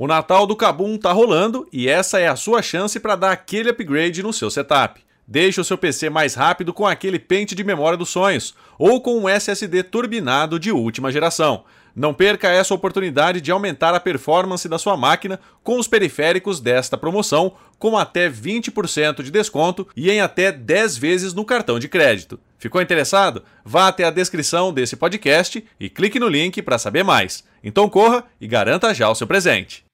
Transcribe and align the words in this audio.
O 0.00 0.06
Natal 0.06 0.46
do 0.46 0.54
Kabum 0.54 0.96
tá 0.96 1.10
rolando 1.10 1.66
e 1.72 1.88
essa 1.88 2.20
é 2.20 2.28
a 2.28 2.36
sua 2.36 2.62
chance 2.62 3.00
para 3.00 3.16
dar 3.16 3.32
aquele 3.32 3.70
upgrade 3.70 4.22
no 4.22 4.32
seu 4.32 4.48
setup. 4.48 5.04
Deixe 5.26 5.60
o 5.60 5.64
seu 5.64 5.76
PC 5.76 6.08
mais 6.08 6.36
rápido 6.36 6.72
com 6.72 6.86
aquele 6.86 7.18
pente 7.18 7.52
de 7.52 7.64
memória 7.64 7.98
dos 7.98 8.08
sonhos 8.08 8.54
ou 8.78 9.00
com 9.00 9.18
um 9.18 9.28
SSD 9.28 9.82
turbinado 9.82 10.56
de 10.56 10.70
última 10.70 11.10
geração. 11.10 11.64
Não 11.96 12.14
perca 12.14 12.48
essa 12.48 12.72
oportunidade 12.72 13.40
de 13.40 13.50
aumentar 13.50 13.92
a 13.92 13.98
performance 13.98 14.68
da 14.68 14.78
sua 14.78 14.96
máquina 14.96 15.40
com 15.64 15.80
os 15.80 15.88
periféricos 15.88 16.60
desta 16.60 16.96
promoção, 16.96 17.54
com 17.76 17.98
até 17.98 18.30
20% 18.30 19.20
de 19.20 19.32
desconto 19.32 19.84
e 19.96 20.12
em 20.12 20.20
até 20.20 20.52
10 20.52 20.96
vezes 20.96 21.34
no 21.34 21.44
cartão 21.44 21.76
de 21.76 21.88
crédito. 21.88 22.38
Ficou 22.58 22.82
interessado? 22.82 23.44
Vá 23.64 23.86
até 23.86 24.02
a 24.02 24.10
descrição 24.10 24.72
desse 24.72 24.96
podcast 24.96 25.64
e 25.78 25.88
clique 25.88 26.18
no 26.18 26.28
link 26.28 26.60
para 26.60 26.76
saber 26.76 27.04
mais. 27.04 27.44
Então 27.62 27.88
corra 27.88 28.24
e 28.40 28.48
garanta 28.48 28.92
já 28.92 29.08
o 29.08 29.14
seu 29.14 29.28
presente. 29.28 29.84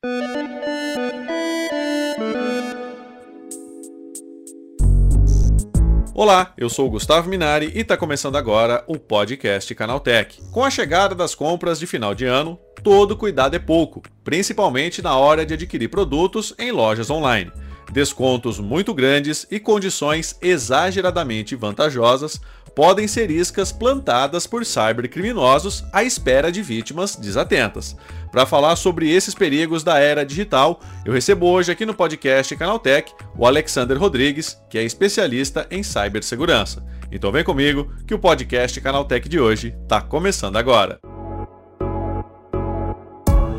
Olá, 6.14 6.54
eu 6.56 6.70
sou 6.70 6.86
o 6.86 6.90
Gustavo 6.90 7.28
Minari 7.28 7.70
e 7.74 7.80
está 7.80 7.98
começando 7.98 8.36
agora 8.36 8.82
o 8.86 8.98
podcast 8.98 9.74
Canaltech. 9.74 10.40
Com 10.50 10.64
a 10.64 10.70
chegada 10.70 11.14
das 11.14 11.34
compras 11.34 11.78
de 11.78 11.86
final 11.86 12.14
de 12.14 12.24
ano, 12.24 12.58
todo 12.82 13.16
cuidado 13.16 13.56
é 13.56 13.58
pouco, 13.58 14.02
principalmente 14.22 15.02
na 15.02 15.16
hora 15.16 15.44
de 15.44 15.52
adquirir 15.52 15.88
produtos 15.88 16.54
em 16.58 16.70
lojas 16.70 17.10
online. 17.10 17.52
Descontos 17.94 18.58
muito 18.58 18.92
grandes 18.92 19.46
e 19.48 19.60
condições 19.60 20.36
exageradamente 20.42 21.54
vantajosas 21.54 22.40
podem 22.74 23.06
ser 23.06 23.30
iscas 23.30 23.70
plantadas 23.70 24.48
por 24.48 24.66
cybercriminosos 24.66 25.84
à 25.92 26.02
espera 26.02 26.50
de 26.50 26.60
vítimas 26.60 27.14
desatentas. 27.14 27.96
Para 28.32 28.46
falar 28.46 28.74
sobre 28.74 29.08
esses 29.08 29.32
perigos 29.32 29.84
da 29.84 30.00
era 30.00 30.26
digital, 30.26 30.80
eu 31.04 31.12
recebo 31.12 31.46
hoje 31.46 31.70
aqui 31.70 31.86
no 31.86 31.94
podcast 31.94 32.56
Canaltech 32.56 33.12
o 33.38 33.46
Alexander 33.46 33.96
Rodrigues, 33.96 34.58
que 34.68 34.76
é 34.76 34.82
especialista 34.82 35.64
em 35.70 35.84
cibersegurança. 35.84 36.84
Então 37.12 37.30
vem 37.30 37.44
comigo 37.44 37.92
que 38.08 38.14
o 38.14 38.18
podcast 38.18 38.80
Canaltech 38.80 39.28
de 39.28 39.38
hoje 39.38 39.72
está 39.84 40.00
começando 40.00 40.56
agora. 40.56 41.13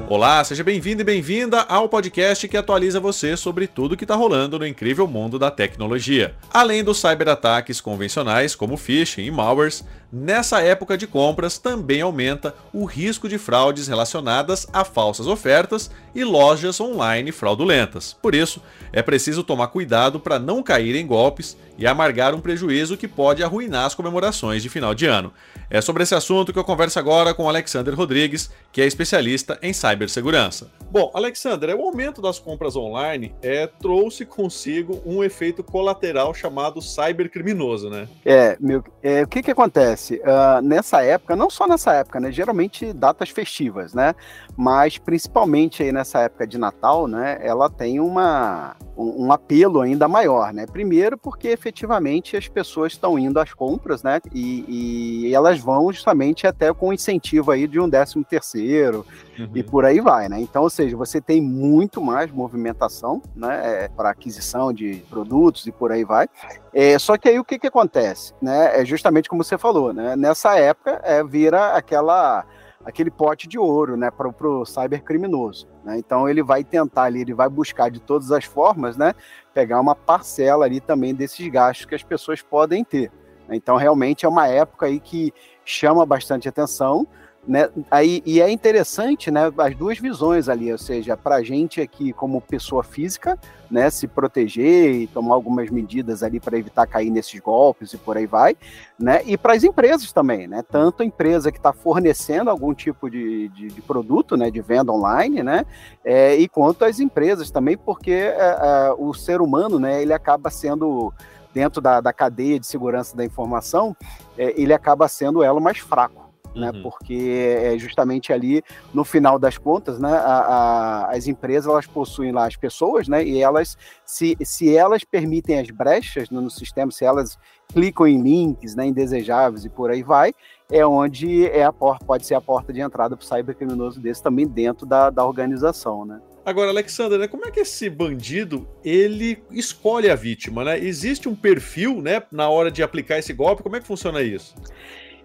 Olá, 0.08 0.44
seja 0.44 0.64
bem-vindo 0.64 1.02
e 1.02 1.04
bem-vinda 1.04 1.62
ao 1.62 1.90
podcast 1.90 2.48
que 2.48 2.56
atualiza 2.56 3.00
você 3.00 3.36
sobre 3.36 3.66
tudo 3.66 3.98
que 3.98 4.04
está 4.04 4.14
rolando 4.14 4.60
no 4.60 4.68
incrível 4.68 5.08
mundo 5.08 5.40
da 5.40 5.50
tecnologia. 5.50 6.36
Além 6.54 6.84
dos 6.84 7.00
cyberataques 7.02 7.82
convencionais, 7.82 8.54
como 8.54 8.78
phishing 8.78 9.24
e 9.24 9.32
malwares, 9.32 9.84
nessa 10.12 10.62
época 10.62 10.98
de 10.98 11.08
compras 11.08 11.58
também 11.58 12.02
aumenta 12.02 12.56
o 12.74 12.86
risco 12.86 13.28
de 13.28 13.38
fraudes 13.38 13.88
relacionadas 13.88 14.68
a 14.72 14.84
falsas 14.84 15.28
ofertas 15.28 15.92
e 16.14 16.24
lojas 16.24 16.80
online 16.80 17.32
fraudulentas. 17.32 18.14
Por 18.14 18.34
isso, 18.34 18.62
é 18.92 19.02
preciso 19.02 19.44
tomar 19.44 19.68
cuidado 19.68 20.20
para 20.20 20.40
não 20.40 20.64
cair 20.64 20.96
em 20.96 21.06
golpes 21.06 21.58
e 21.78 21.86
amargar 21.86 22.34
um 22.34 22.40
prejuízo 22.40 22.98
que 22.98 23.08
pode 23.08 23.44
arruinar 23.44 23.86
as 23.86 23.96
comemorações 23.96 24.64
de 24.64 24.70
final 24.70 24.96
de 24.96 25.06
ano. 25.06 25.34
É 25.70 25.82
sobre 25.82 26.04
esse 26.04 26.16
assunto 26.16 26.54
que 26.54 26.60
eu 26.60 26.64
converso 26.64 26.98
agora 27.00 27.34
com 27.34 27.50
Alexander 27.50 27.94
Rodrigues, 27.94 28.50
que 28.72 28.82
é 28.82 28.86
especialista 28.86 29.58
em 29.62 29.74
cibersegurança. 29.74 30.72
Bom, 30.90 31.12
Alexander, 31.14 31.76
o 31.76 31.82
aumento 31.82 32.22
das 32.22 32.40
compras 32.40 32.76
online 32.76 33.36
é, 33.42 33.68
trouxe 33.68 34.26
consigo 34.26 35.02
um 35.06 35.24
efeito 35.24 35.64
colateral 35.64 36.34
chamado 36.34 36.82
cybercriminoso, 36.82 37.90
né? 37.90 38.08
É, 38.24 38.56
meu, 38.60 38.84
é, 39.04 39.24
o 39.24 39.28
que 39.28 39.44
que 39.44 39.52
acontece? 39.52 39.95
Uh, 39.96 40.62
nessa 40.62 41.02
época, 41.04 41.36
não 41.36 41.50
só 41.50 41.68
nessa 41.68 41.94
época, 41.94 42.20
né? 42.20 42.32
Geralmente 42.32 42.94
datas 42.94 43.30
festivas, 43.30 43.94
né? 43.94 44.14
Mas 44.56 44.98
principalmente 44.98 45.84
aí 45.84 45.92
nessa 45.92 46.20
época 46.20 46.48
de 46.48 46.58
Natal, 46.58 47.08
né? 47.08 47.38
Ela 47.42 47.70
tem 47.70 48.00
uma, 48.00 48.76
um, 48.98 49.26
um 49.26 49.32
apelo 49.32 49.82
ainda 49.82 50.08
maior, 50.08 50.54
né? 50.54 50.66
Primeiro 50.66 51.18
porque 51.18 51.50
efetivamente 51.50 52.38
as 52.38 52.48
pessoas 52.48 52.94
estão 52.94 53.20
indo 53.20 53.40
às 53.40 53.54
compras, 53.54 54.04
né? 54.04 54.20
E, 54.34 55.26
e 55.28 55.34
elas 55.34 55.60
vão 55.60 55.92
justamente 55.92 56.48
até 56.48 56.74
com 56.74 56.94
incentivo 56.94 57.52
aí 57.52 57.68
de 57.68 57.80
um 57.80 57.90
décimo 57.90 58.24
terceiro 58.24 59.06
uhum. 59.38 59.50
e 59.54 59.64
por 59.64 59.86
aí 59.86 60.00
vai, 60.00 60.30
né? 60.30 60.40
Então, 60.40 60.64
ou 60.64 60.70
seja, 60.70 60.96
você 60.96 61.20
tem 61.20 61.42
muito 61.42 62.02
mais 62.02 62.32
movimentação, 62.32 63.22
né? 63.36 63.84
É, 63.86 63.88
para 63.88 64.10
aquisição 64.10 64.72
de 64.72 65.04
produtos 65.10 65.68
e 65.68 65.72
por 65.72 65.92
aí 65.92 66.04
vai. 66.04 66.28
É, 66.74 66.98
só 67.00 67.18
que 67.18 67.30
aí 67.30 67.40
o 67.40 67.44
que 67.46 67.58
que 67.58 67.68
acontece, 67.68 68.34
né? 68.42 68.82
É 68.82 68.86
justamente 68.86 69.30
como 69.30 69.44
você 69.44 69.58
falou, 69.58 69.85
né? 69.94 70.16
Nessa 70.16 70.58
época 70.58 71.02
é, 71.04 71.24
vira 71.24 71.74
aquela 71.74 72.46
aquele 72.86 73.10
pote 73.10 73.48
de 73.48 73.58
ouro, 73.58 73.98
né, 73.98 74.12
para 74.12 74.28
o 74.28 74.64
cybercriminoso. 74.64 75.68
Né? 75.84 75.98
Então 75.98 76.30
ele 76.30 76.44
vai 76.44 76.64
tentar 76.64 77.04
ali, 77.04 77.22
ele 77.22 77.34
vai 77.34 77.50
buscar 77.50 77.90
de 77.90 78.00
todas 78.00 78.32
as 78.32 78.46
formas, 78.46 78.96
né, 78.96 79.16
pegar 79.56 79.82
uma 79.82 79.96
parcela 79.96 80.66
ali 80.66 80.80
também 80.80 81.14
desses 81.16 81.48
gastos 81.48 81.88
que 81.88 81.96
as 81.96 82.04
pessoas 82.04 82.44
podem 82.44 82.84
ter. 82.84 83.12
Então 83.50 83.76
realmente 83.76 84.24
é 84.24 84.30
uma 84.30 84.48
época 84.48 84.86
aí 84.86 85.00
que 85.00 85.34
chama 85.64 86.06
bastante 86.06 86.48
atenção, 86.48 87.08
né? 87.48 87.70
Aí, 87.92 88.24
e 88.26 88.42
é 88.42 88.50
interessante 88.50 89.30
né, 89.30 89.52
as 89.58 89.76
duas 89.76 90.00
visões 90.00 90.50
ali, 90.50 90.72
ou 90.72 90.78
seja, 90.78 91.16
para 91.16 91.36
a 91.36 91.44
gente 91.44 91.80
aqui 91.80 92.12
como 92.12 92.42
pessoa 92.42 92.84
física, 92.84 93.38
né, 93.70 93.90
se 93.90 94.08
proteger 94.08 94.96
e 94.96 95.08
tomar 95.08 95.36
algumas 95.36 95.70
medidas 95.70 96.24
ali 96.24 96.40
para 96.40 96.58
evitar 96.58 96.88
cair 96.88 97.12
nesses 97.12 97.40
golpes 97.40 97.94
e 97.94 97.98
por 97.98 98.18
aí 98.18 98.26
vai, 98.26 98.56
né? 98.98 99.22
E 99.26 99.38
para 99.38 99.54
as 99.54 99.64
empresas 99.64 100.12
também, 100.12 100.48
né? 100.48 100.64
Tanto 100.70 101.04
a 101.04 101.06
empresa 101.06 101.52
que 101.52 101.58
está 101.58 101.72
fornecendo 101.72 102.50
algum 102.50 102.74
tipo 102.74 103.10
de, 103.10 103.50
de, 103.50 103.68
de, 103.68 103.82
produto, 103.82 104.36
né, 104.36 104.50
de 104.50 104.62
venda 104.62 104.92
online, 104.92 105.44
né? 105.44 105.66
É, 106.04 106.36
e 106.36 106.48
quanto 106.48 106.84
as 106.84 107.00
empresas 107.00 107.52
também, 107.52 107.78
porque 107.78 108.12
é, 108.12 108.38
é, 108.38 108.96
o 108.98 109.14
ser 109.14 109.42
humano, 109.42 109.80
né, 109.80 110.02
ele 110.02 110.14
acaba 110.14 110.50
sendo 110.50 111.14
dentro 111.54 111.80
da, 111.80 112.02
da 112.02 112.12
cadeia 112.12 112.60
de 112.60 112.68
segurança 112.68 113.16
da 113.16 113.24
informação, 113.24 113.96
é, 114.38 114.60
ele 114.60 114.74
acaba 114.74 115.08
sendo 115.08 115.40
o 115.40 115.44
elo 115.44 115.62
mais 115.62 115.78
fraco 115.78 116.25
né? 116.56 116.72
Uhum. 116.72 116.84
Porque 116.84 117.60
é 117.64 117.78
justamente 117.78 118.32
ali, 118.32 118.64
no 118.94 119.04
final 119.04 119.38
das 119.38 119.58
contas, 119.58 120.00
né, 120.00 120.12
a, 120.12 121.08
a, 121.08 121.16
as 121.16 121.28
empresas 121.28 121.70
elas 121.70 121.86
possuem 121.86 122.32
lá 122.32 122.48
as 122.48 122.56
pessoas, 122.56 123.08
né? 123.08 123.24
E 123.24 123.42
elas, 123.42 123.78
se, 124.06 124.38
se 124.44 124.76
elas 124.76 125.04
permitem 125.04 125.60
as 125.60 125.70
brechas 125.70 126.30
no, 126.30 126.42
no 126.42 126.50
sistema, 126.50 126.92
se 126.92 127.04
elas 127.04 127.38
clicam 127.68 128.08
em 128.08 128.22
links, 128.22 128.76
né, 128.76 128.86
indesejáveis 128.86 129.66
e 129.66 129.70
por 129.70 129.90
aí 129.90 130.04
vai, 130.04 130.34
é 130.72 130.86
onde 130.86 131.48
é 131.48 131.64
a 131.64 131.74
porta, 131.74 132.06
pode 132.06 132.26
ser 132.26 132.36
a 132.36 132.42
porta 132.42 132.72
de 132.72 132.80
entrada 132.80 133.16
para 133.16 133.24
o 133.24 133.28
cybercriminoso 133.28 134.00
desse 134.00 134.22
também 134.22 134.48
dentro 134.48 134.86
da, 134.86 135.10
da 135.10 135.26
organização, 135.26 136.06
né? 136.06 136.20
Agora, 136.46 136.70
Alexandre, 136.70 137.18
né, 137.18 137.28
como 137.28 137.46
é 137.46 137.52
que 137.52 137.60
esse 137.60 137.90
bandido 137.90 138.68
ele 138.84 139.42
escolhe 139.50 140.12
a 140.12 140.16
vítima, 140.16 140.64
né? 140.64 140.78
Existe 140.78 141.28
um 141.28 141.36
perfil, 141.36 142.02
né, 142.02 142.22
na 142.32 142.48
hora 142.50 142.70
de 142.70 142.84
aplicar 142.84 143.18
esse 143.18 143.34
golpe? 143.34 143.64
Como 143.64 143.76
é 143.76 143.80
que 143.80 143.88
funciona 143.88 144.22
isso? 144.22 144.54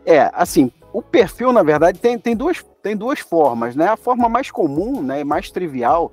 É, 0.05 0.31
assim, 0.33 0.71
o 0.93 1.03
perfil, 1.03 1.53
na 1.53 1.63
verdade, 1.63 1.99
tem, 1.99 2.19
tem, 2.19 2.35
duas, 2.35 2.65
tem 2.83 2.97
duas 2.97 3.21
formas, 3.21 3.77
né? 3.77 3.89
A 3.89 3.97
forma 3.97 4.29
mais 4.29 4.51
comum, 4.51 5.03
né, 5.03 5.23
mais 5.25 5.51
trivial, 5.51 6.13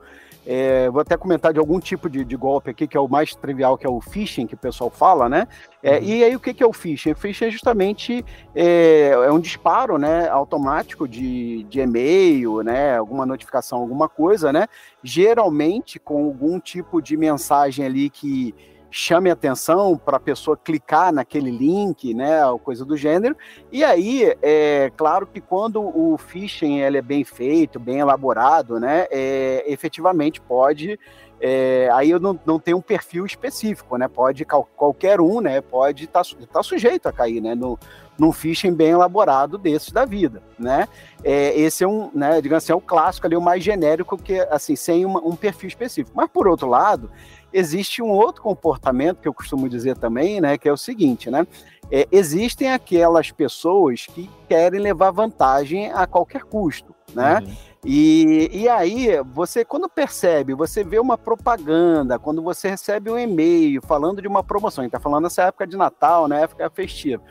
é, 0.50 0.90
vou 0.90 1.02
até 1.02 1.18
comentar 1.18 1.52
de 1.52 1.60
algum 1.60 1.78
tipo 1.78 2.10
de, 2.10 2.24
de, 2.24 2.38
golpe 2.38 2.70
aqui, 2.70 2.88
que 2.88 2.96
é 2.96 3.00
o 3.00 3.08
mais 3.10 3.36
trivial, 3.36 3.78
que 3.78 3.86
é 3.86 3.90
o 3.90 4.00
phishing, 4.00 4.48
que 4.48 4.54
o 4.54 4.58
pessoal 4.58 4.90
fala, 4.90 5.28
né? 5.28 5.46
É, 5.84 5.98
uhum. 5.98 6.04
E 6.04 6.24
aí, 6.24 6.36
o 6.38 6.40
que, 6.40 6.54
que 6.54 6.64
é 6.64 6.66
o 6.66 6.72
phishing? 6.72 7.12
O 7.12 7.18
phishing 7.18 7.46
é 7.48 7.52
justamente 7.52 8.24
é, 8.56 9.10
é 9.10 9.32
um 9.32 9.42
disparo 9.42 9.98
né, 9.98 10.30
automático 10.30 11.06
de, 11.06 11.64
de 11.64 11.82
e-mail, 11.82 12.62
né? 12.62 12.96
Alguma 12.96 13.26
notificação, 13.26 13.80
alguma 13.80 14.08
coisa, 14.08 14.54
né? 14.54 14.68
Geralmente 15.04 16.00
com 16.00 16.24
algum 16.24 16.62
tipo 16.62 17.02
de 17.02 17.18
mensagem 17.18 17.86
ali 17.86 18.10
que 18.10 18.56
chame 18.90 19.30
atenção 19.30 19.98
para 19.98 20.18
a 20.18 20.20
pessoa 20.20 20.58
clicar 20.58 21.12
naquele 21.12 21.52
link, 21.52 22.14
né, 22.14 22.46
ou 22.46 22.58
coisa 22.58 22.86
do 22.86 22.96
gênero. 22.96 23.36
E 23.72 23.84
aí, 23.84 24.36
é 24.42 24.92
claro 24.96 25.28
que 25.28 25.42
quando 25.42 25.82
o 25.82 26.18
phishing 26.18 26.80
ele 26.80 26.98
é 26.98 27.02
bem 27.02 27.24
feito, 27.24 27.80
bem 27.80 28.00
elaborado, 28.00 28.80
né, 28.80 29.08
é, 29.12 29.64
efetivamente 29.68 30.40
pode 30.42 30.98
é, 31.40 31.90
aí 31.94 32.10
eu 32.10 32.20
não, 32.20 32.40
não 32.46 32.60
tenho 32.60 32.78
um 32.78 32.82
perfil 32.82 33.26
específico, 33.26 33.96
né? 33.98 34.08
Pode 34.08 34.44
qualquer 34.44 35.22
um, 35.22 35.40
né? 35.40 35.62
Pode 35.62 36.06
estar 36.06 36.24
tá, 36.24 36.36
tá 36.52 36.64
sujeito 36.64 37.08
a 37.08 37.14
cair, 37.14 37.42
né? 37.42 37.54
No, 37.54 37.78
num 38.18 38.32
phishing 38.32 38.74
bem 38.74 38.90
elaborado 38.90 39.58
desses 39.58 39.92
da 39.92 40.04
vida, 40.04 40.42
né? 40.58 40.88
É, 41.24 41.58
esse 41.60 41.84
é 41.84 41.88
um, 41.88 42.10
né? 42.14 42.42
Digamos 42.42 42.64
assim, 42.64 42.74
é 42.74 42.76
o 42.76 42.82
clássico 42.82 43.28
ali, 43.28 43.36
o 43.36 43.42
mais 43.42 43.64
genérico 43.64 44.18
que 44.18 44.40
assim 44.50 44.76
sem 44.76 45.06
uma, 45.06 45.20
um 45.20 45.36
perfil 45.36 45.68
específico. 45.68 46.18
Mas 46.18 46.30
por 46.30 46.48
outro 46.48 46.68
lado, 46.68 47.12
existe 47.52 48.02
um 48.02 48.10
outro 48.10 48.42
comportamento 48.42 49.22
que 49.22 49.28
eu 49.28 49.34
costumo 49.34 49.70
dizer 49.70 49.98
também, 49.98 50.42
né, 50.42 50.58
que 50.58 50.68
é 50.68 50.72
o 50.72 50.78
seguinte, 50.78 51.30
né? 51.30 51.46
É, 51.90 52.08
existem 52.12 52.72
aquelas 52.72 53.32
pessoas 53.32 54.06
que 54.08 54.30
querem 54.50 54.80
levar 54.80 55.12
vantagem 55.12 55.92
a 55.92 56.06
qualquer 56.06 56.44
custo, 56.44 56.94
né? 57.14 57.40
Uhum. 57.40 57.56
E, 57.86 58.50
e 58.52 58.68
aí, 58.68 59.08
você, 59.34 59.64
quando 59.64 59.88
percebe, 59.88 60.54
você 60.54 60.84
vê 60.84 61.00
uma 61.00 61.18
propaganda, 61.18 62.20
quando 62.20 62.42
você 62.42 62.68
recebe 62.68 63.10
um 63.10 63.18
e-mail 63.18 63.82
falando 63.82 64.22
de 64.22 64.28
uma 64.28 64.44
promoção, 64.44 64.82
a 64.82 64.86
gente 64.86 64.92
tá 64.92 65.00
falando 65.00 65.24
nessa 65.24 65.44
época 65.44 65.66
de 65.66 65.78
Natal, 65.78 66.28
né, 66.28 66.42
época 66.42 66.70
festiva, 66.70 67.24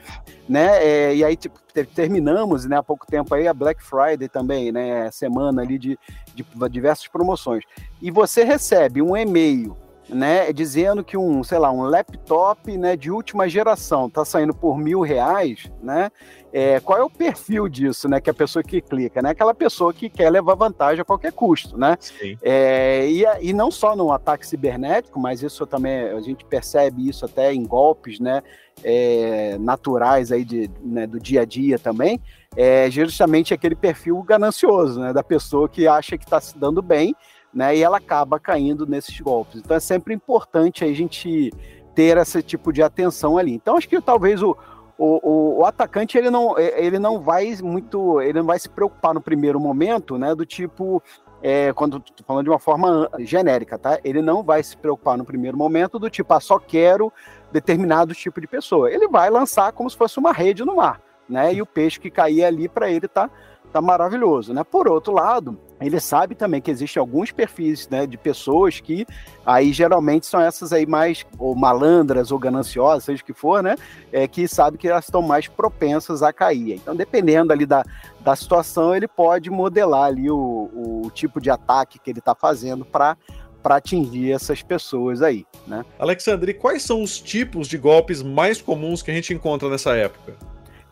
né, 0.48 0.82
é, 0.82 1.14
e 1.14 1.22
aí, 1.22 1.36
tipo, 1.36 1.58
terminamos, 1.94 2.64
né, 2.64 2.78
há 2.78 2.82
pouco 2.82 3.06
tempo 3.06 3.34
aí, 3.34 3.46
a 3.46 3.52
Black 3.52 3.82
Friday 3.82 4.28
também, 4.28 4.72
né, 4.72 5.10
semana 5.10 5.60
ali 5.60 5.78
de, 5.78 5.98
de 6.34 6.46
diversas 6.70 7.06
promoções, 7.06 7.64
e 8.00 8.10
você 8.10 8.42
recebe 8.42 9.02
um 9.02 9.14
e-mail 9.14 9.76
né, 10.08 10.52
dizendo 10.52 11.02
que 11.02 11.16
um, 11.16 11.42
sei 11.42 11.58
lá, 11.58 11.70
um 11.70 11.82
laptop, 11.82 12.76
né, 12.76 12.96
de 12.96 13.10
última 13.10 13.48
geração 13.48 14.06
está 14.06 14.24
saindo 14.24 14.54
por 14.54 14.78
mil 14.78 15.00
reais, 15.00 15.70
né, 15.82 16.10
é, 16.52 16.78
qual 16.80 16.98
é 16.98 17.02
o 17.02 17.10
perfil 17.10 17.68
disso, 17.68 18.08
né, 18.08 18.20
que 18.20 18.30
a 18.30 18.34
pessoa 18.34 18.62
que 18.62 18.80
clica, 18.80 19.20
né, 19.20 19.30
aquela 19.30 19.52
pessoa 19.52 19.92
que 19.92 20.08
quer 20.08 20.30
levar 20.30 20.54
vantagem 20.54 21.00
a 21.00 21.04
qualquer 21.04 21.32
custo, 21.32 21.76
né, 21.76 21.96
é, 22.42 23.08
e, 23.08 23.24
e 23.40 23.52
não 23.52 23.70
só 23.70 23.96
no 23.96 24.12
ataque 24.12 24.46
cibernético, 24.46 25.18
mas 25.18 25.42
isso 25.42 25.66
também, 25.66 26.08
a 26.10 26.20
gente 26.20 26.44
percebe 26.44 27.08
isso 27.08 27.24
até 27.24 27.52
em 27.52 27.64
golpes, 27.64 28.20
né, 28.20 28.42
é, 28.84 29.56
naturais 29.58 30.30
aí 30.30 30.44
de, 30.44 30.70
né, 30.82 31.06
do 31.06 31.18
dia 31.18 31.42
a 31.42 31.44
dia 31.44 31.78
também, 31.78 32.20
é 32.56 32.88
justamente 32.90 33.52
aquele 33.52 33.74
perfil 33.74 34.22
ganancioso, 34.22 35.00
né, 35.00 35.12
da 35.12 35.22
pessoa 35.22 35.68
que 35.68 35.88
acha 35.88 36.16
que 36.16 36.24
está 36.24 36.40
se 36.40 36.56
dando 36.56 36.80
bem, 36.80 37.14
né? 37.56 37.74
E 37.74 37.82
ela 37.82 37.96
acaba 37.96 38.38
caindo 38.38 38.86
nesses 38.86 39.18
golpes. 39.18 39.62
Então 39.64 39.74
é 39.74 39.80
sempre 39.80 40.12
importante 40.12 40.84
a 40.84 40.92
gente 40.92 41.50
ter 41.94 42.18
esse 42.18 42.42
tipo 42.42 42.70
de 42.70 42.82
atenção 42.82 43.38
ali. 43.38 43.54
Então 43.54 43.78
acho 43.78 43.88
que 43.88 43.98
talvez 43.98 44.42
o, 44.42 44.54
o, 44.98 45.60
o, 45.60 45.64
atacante 45.64 46.18
ele 46.18 46.28
não, 46.28 46.58
ele 46.58 46.98
não 46.98 47.18
vai 47.18 47.56
muito, 47.62 48.20
ele 48.20 48.40
não 48.40 48.46
vai 48.46 48.58
se 48.58 48.68
preocupar 48.68 49.14
no 49.14 49.22
primeiro 49.22 49.58
momento, 49.58 50.18
né? 50.18 50.34
Do 50.34 50.44
tipo, 50.44 51.02
é, 51.42 51.72
quando 51.72 51.98
tô 51.98 52.22
falando 52.24 52.44
de 52.44 52.50
uma 52.50 52.58
forma 52.58 53.08
genérica, 53.20 53.78
tá? 53.78 53.98
Ele 54.04 54.20
não 54.20 54.42
vai 54.42 54.62
se 54.62 54.76
preocupar 54.76 55.16
no 55.16 55.24
primeiro 55.24 55.56
momento 55.56 55.98
do 55.98 56.10
tipo, 56.10 56.34
ah, 56.34 56.40
só 56.40 56.58
quero 56.58 57.10
determinado 57.50 58.14
tipo 58.14 58.38
de 58.38 58.46
pessoa. 58.46 58.92
Ele 58.92 59.08
vai 59.08 59.30
lançar 59.30 59.72
como 59.72 59.88
se 59.88 59.96
fosse 59.96 60.18
uma 60.18 60.30
rede 60.30 60.62
no 60.62 60.76
mar, 60.76 61.00
né? 61.26 61.54
E 61.54 61.62
o 61.62 61.66
peixe 61.66 61.98
que 61.98 62.10
cair 62.10 62.44
ali 62.44 62.68
para 62.68 62.90
ele 62.90 63.08
tá, 63.08 63.30
tá 63.76 63.80
maravilhoso, 63.82 64.54
né? 64.54 64.64
Por 64.64 64.88
outro 64.88 65.12
lado, 65.12 65.58
ele 65.80 66.00
sabe 66.00 66.34
também 66.34 66.62
que 66.62 66.70
existem 66.70 66.98
alguns 66.98 67.30
perfis 67.30 67.86
né, 67.88 68.06
de 68.06 68.16
pessoas 68.16 68.80
que 68.80 69.06
aí 69.44 69.70
geralmente 69.72 70.24
são 70.24 70.40
essas 70.40 70.72
aí 70.72 70.86
mais 70.86 71.26
ou 71.38 71.54
malandras 71.54 72.32
ou 72.32 72.38
gananciosas, 72.38 73.04
seja 73.04 73.22
o 73.22 73.26
que 73.26 73.34
for, 73.34 73.62
né? 73.62 73.76
É, 74.10 74.26
que 74.26 74.48
sabe 74.48 74.78
que 74.78 74.88
elas 74.88 75.04
estão 75.04 75.20
mais 75.20 75.46
propensas 75.46 76.22
a 76.22 76.32
cair. 76.32 76.72
Então, 76.72 76.96
dependendo 76.96 77.52
ali 77.52 77.66
da, 77.66 77.84
da 78.20 78.34
situação, 78.34 78.96
ele 78.96 79.06
pode 79.06 79.50
modelar 79.50 80.04
ali 80.04 80.30
o, 80.30 80.70
o 81.04 81.10
tipo 81.12 81.38
de 81.38 81.50
ataque 81.50 81.98
que 81.98 82.10
ele 82.10 82.20
está 82.20 82.34
fazendo 82.34 82.84
para 82.84 83.16
para 83.62 83.76
atingir 83.76 84.30
essas 84.30 84.62
pessoas 84.62 85.22
aí, 85.22 85.44
né? 85.66 85.84
Alexandre, 85.98 86.54
quais 86.54 86.84
são 86.84 87.02
os 87.02 87.20
tipos 87.20 87.66
de 87.66 87.76
golpes 87.76 88.22
mais 88.22 88.62
comuns 88.62 89.02
que 89.02 89.10
a 89.10 89.14
gente 89.14 89.34
encontra 89.34 89.68
nessa 89.68 89.96
época? 89.96 90.36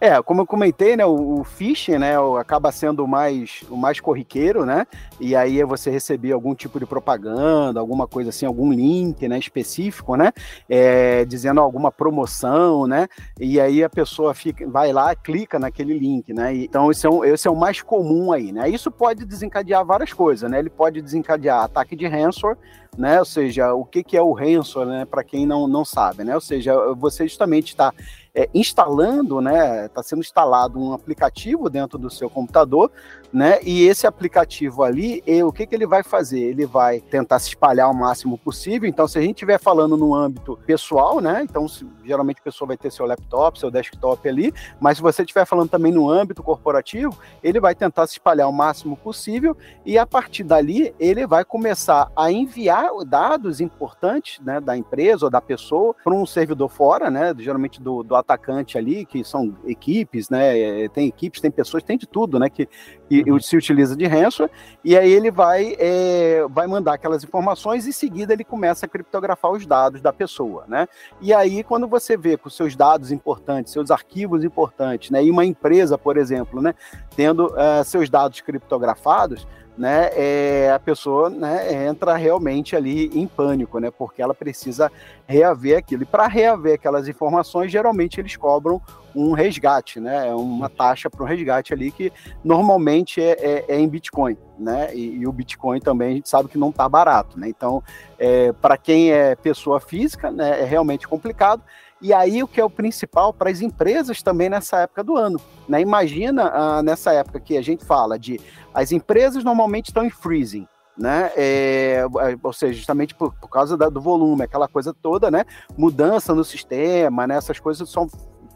É, 0.05 0.21
como 0.23 0.43
eu 0.43 0.47
comentei, 0.47 0.99
né, 0.99 1.07
o, 1.07 1.41
o 1.41 1.45
phishing, 1.45 1.97
né, 1.97 2.13
acaba 2.39 2.71
sendo 2.71 3.03
o 3.03 3.09
mais, 3.09 3.65
o 3.71 3.75
mais 3.75 4.01
corriqueiro, 4.01 4.67
né, 4.67 4.87
e 5.19 5.35
aí 5.35 5.65
você 5.65 5.91
receber 5.91 6.33
algum 6.33 6.55
tipo 6.55 6.79
de 6.79 6.85
propaganda, 6.85 7.81
alguma 7.81 8.07
coisa 8.07 8.29
assim, 8.29 8.45
algum 8.45 8.71
link, 8.71 9.27
né, 9.27 9.39
específico, 9.39 10.15
né, 10.15 10.31
é, 10.69 11.25
dizendo 11.25 11.59
alguma 11.59 11.91
promoção, 11.91 12.87
né, 12.87 13.09
e 13.41 13.59
aí 13.59 13.83
a 13.83 13.89
pessoa 13.89 14.35
fica, 14.35 14.69
vai 14.69 14.93
lá, 14.93 15.17
clica 15.17 15.59
naquele 15.59 15.99
link, 15.99 16.35
né, 16.35 16.55
então 16.55 16.91
esse 16.91 17.07
é, 17.07 17.11
um, 17.11 17.25
esse 17.25 17.49
é 17.49 17.51
o 17.51 17.57
mais 17.57 17.81
comum 17.81 18.31
aí, 18.31 18.53
né, 18.53 18.69
isso 18.69 18.91
pode 18.91 19.25
desencadear 19.25 19.87
várias 19.87 20.13
coisas, 20.13 20.51
né, 20.51 20.59
ele 20.59 20.69
pode 20.69 21.01
desencadear 21.01 21.65
ataque 21.65 21.97
de 21.97 22.07
ransomware, 22.07 22.59
né? 22.97 23.19
Ou 23.19 23.25
seja, 23.25 23.73
o 23.75 23.85
que, 23.85 24.03
que 24.03 24.17
é 24.17 24.23
o 24.23 24.33
ransomware, 24.33 24.89
né? 24.89 25.05
Para 25.05 25.25
quem 25.25 25.47
não, 25.47 25.67
não 25.67 25.85
sabe, 25.85 26.25
né? 26.25 26.35
Ou 26.35 26.41
seja, 26.41 26.75
você 26.95 27.27
justamente 27.27 27.69
está 27.69 27.93
é, 28.35 28.49
instalando, 28.55 29.41
né? 29.41 29.87
Está 29.87 30.03
sendo 30.03 30.21
instalado 30.21 30.79
um 30.79 30.93
aplicativo 30.93 31.71
dentro 31.71 31.99
do 31.99 32.11
seu 32.11 32.29
computador, 32.29 32.91
né? 33.35 33.59
E 33.65 33.87
esse 33.89 34.07
aplicativo 34.07 34.85
ali, 34.85 35.23
o 35.45 35.53
que, 35.53 35.67
que 35.67 35.75
ele 35.75 35.87
vai 35.87 36.05
fazer? 36.05 36.41
Ele 36.41 36.65
vai 36.65 37.01
tentar 37.01 37.41
se 37.41 37.49
espalhar 37.49 37.91
o 37.91 37.95
máximo 37.95 38.39
possível. 38.39 38.89
Então, 38.89 39.09
se 39.09 39.19
a 39.19 39.21
gente 39.21 39.35
estiver 39.35 39.59
falando 39.59 39.97
no 39.97 40.15
âmbito 40.15 40.57
pessoal, 40.65 41.21
né? 41.21 41.43
Então, 41.43 41.67
se, 41.67 41.85
geralmente 42.05 42.39
a 42.41 42.45
pessoa 42.45 42.69
vai 42.69 42.77
ter 42.77 42.93
seu 42.93 43.05
laptop, 43.07 43.59
seu 43.59 43.71
desktop 43.71 44.29
ali, 44.29 44.53
mas 44.81 44.99
se 44.99 45.03
você 45.03 45.23
estiver 45.23 45.45
falando 45.45 45.69
também 45.69 45.91
no 45.91 46.09
âmbito 46.09 46.43
corporativo, 46.43 47.19
ele 47.43 47.59
vai 47.59 47.75
tentar 47.75 48.07
se 48.07 48.13
espalhar 48.13 48.49
o 48.49 48.53
máximo 48.53 48.97
possível 48.97 49.57
e 49.85 49.99
a 49.99 50.07
partir 50.07 50.45
dali 50.45 50.95
ele 51.01 51.27
vai 51.27 51.45
começar 51.45 52.11
a 52.17 52.31
enviar 52.31 52.91
dados 53.05 53.61
importantes 53.61 54.41
né, 54.41 54.61
da 54.61 54.77
empresa 54.77 55.25
ou 55.25 55.31
da 55.31 55.41
pessoa 55.41 55.95
para 56.05 56.15
um 56.15 56.25
servidor 56.25 56.69
fora, 56.69 57.11
né, 57.11 57.35
geralmente 57.39 57.83
do, 57.83 58.03
do 58.03 58.15
atacante 58.15 58.79
ali, 58.79 59.05
que 59.05 59.25
são 59.25 59.57
equipes, 59.65 60.31
né, 60.31 60.89
tem 60.89 61.09
equipes, 61.09 61.41
tem 61.41 61.51
pessoas, 61.51 61.83
tem 61.83 61.99
de 61.99 62.07
tudo, 62.07 62.39
né, 62.39 62.49
que, 62.49 62.69
que 63.09 63.24
uhum. 63.31 63.41
se 63.41 63.57
utiliza 63.57 63.97
de 63.97 64.07
ransomware, 64.07 64.51
e 64.85 64.97
aí 64.97 65.13
ele 65.13 65.31
vai, 65.31 65.77
é, 65.79 66.47
vai 66.51 66.67
mandar 66.67 66.95
aquelas 66.95 67.25
informações 67.25 67.87
e 67.87 67.91
em 67.91 67.93
seguida 67.93 68.33
ele 68.33 68.45
começa 68.45 68.87
a 68.87 68.89
criptografar 68.89 69.51
os 69.51 69.67
dados 69.67 70.01
da 70.01 70.13
pessoa, 70.13 70.65
né, 70.67 70.89
e 71.21 71.33
aí 71.33 71.63
quando 71.63 71.87
você 71.87 72.17
vê 72.17 72.37
com 72.37 72.51
seus 72.51 72.77
dados 72.77 73.11
importantes, 73.11 73.73
seus 73.73 73.91
arquivos 73.91 74.45
importantes, 74.45 75.11
né, 75.11 75.25
e 75.25 75.31
uma 75.31 75.45
empresa, 75.45 75.97
por 75.97 76.17
exemplo, 76.17 76.61
né, 76.61 76.75
tendo 77.17 77.47
uh, 77.47 77.85
seus 77.85 78.09
dados 78.09 78.41
criptografados, 78.41 79.47
né, 79.77 80.11
é, 80.13 80.71
a 80.73 80.79
pessoa 80.79 81.29
né, 81.29 81.87
entra 81.87 82.17
realmente 82.17 82.77
ali 82.77 83.11
em 83.13 83.27
pânico, 83.27 83.79
né, 83.81 83.91
porque 83.91 84.23
ela 84.23 84.35
precisa 84.35 84.91
reaver 85.27 85.79
aquilo. 85.79 86.05
E 86.05 86.07
para 86.07 86.27
reaver 86.29 86.75
aquelas 86.75 87.09
informações, 87.09 87.73
geralmente 87.73 88.21
eles 88.21 88.37
cobram 88.37 88.81
um 89.15 89.33
resgate, 89.33 90.01
né, 90.01 90.29
é 90.29 90.35
uma 90.35 90.69
taxa 90.69 91.09
para 91.09 91.23
o 91.23 91.27
resgate 91.27 91.73
ali 91.73 91.91
que 91.91 92.13
normalmente 92.43 93.21
é, 93.21 93.37
é, 93.41 93.65
é 93.69 93.79
em 93.79 93.89
Bitcoin, 93.89 94.37
né, 94.59 94.95
e, 94.95 95.19
e, 95.19 95.27
o 95.27 95.33
Bitcoin 95.33 95.81
também 95.81 96.09
a 96.11 96.15
gente 96.15 96.29
sabe 96.29 96.49
que 96.49 96.59
não 96.59 96.71
está 96.71 96.89
barato, 96.89 97.39
né, 97.39 97.49
então 97.49 97.83
é, 98.19 98.53
para 98.53 98.77
quem 98.77 99.13
é 99.13 99.37
pessoa 99.37 99.79
física, 99.79 100.31
né, 100.31 100.63
é 100.63 100.65
realmente 100.65 101.07
complicado. 101.07 101.63
E 102.01 102.13
aí 102.13 102.43
o 102.43 102.49
que 102.49 102.61
é 102.61 102.65
o 102.65 102.71
principal 102.71 103.33
para 103.33 103.51
as 103.51 103.61
empresas 103.61 104.23
também 104.23 104.49
nessa 104.49 104.79
época 104.81 105.03
do 105.03 105.17
ano. 105.17 105.41
Né? 105.69 105.81
Imagina 105.81 106.51
ah, 106.53 106.83
nessa 106.83 107.13
época 107.13 107.41
que 107.41 107.57
a 107.57 107.63
gente 107.63 107.85
fala 107.85 108.19
de 108.19 108.41
as 108.73 108.93
empresas 108.93 109.45
normalmente 109.45 109.87
estão 109.87 110.05
em 110.05 110.11
freezing, 110.11 110.67
né? 110.99 111.31
É, 111.37 112.05
ou 112.43 112.53
seja, 112.53 112.75
justamente 112.75 113.15
por, 113.15 113.33
por 113.35 113.49
causa 113.49 113.77
da, 113.77 113.89
do 113.89 114.01
volume, 114.01 114.43
aquela 114.43 114.69
coisa 114.69 114.93
toda, 114.93 115.31
né? 115.31 115.45
Mudança 115.77 116.35
no 116.35 116.45
sistema, 116.45 117.27
né? 117.27 117.37
Essas 117.37 117.59
coisas 117.59 117.89
são 117.89 118.09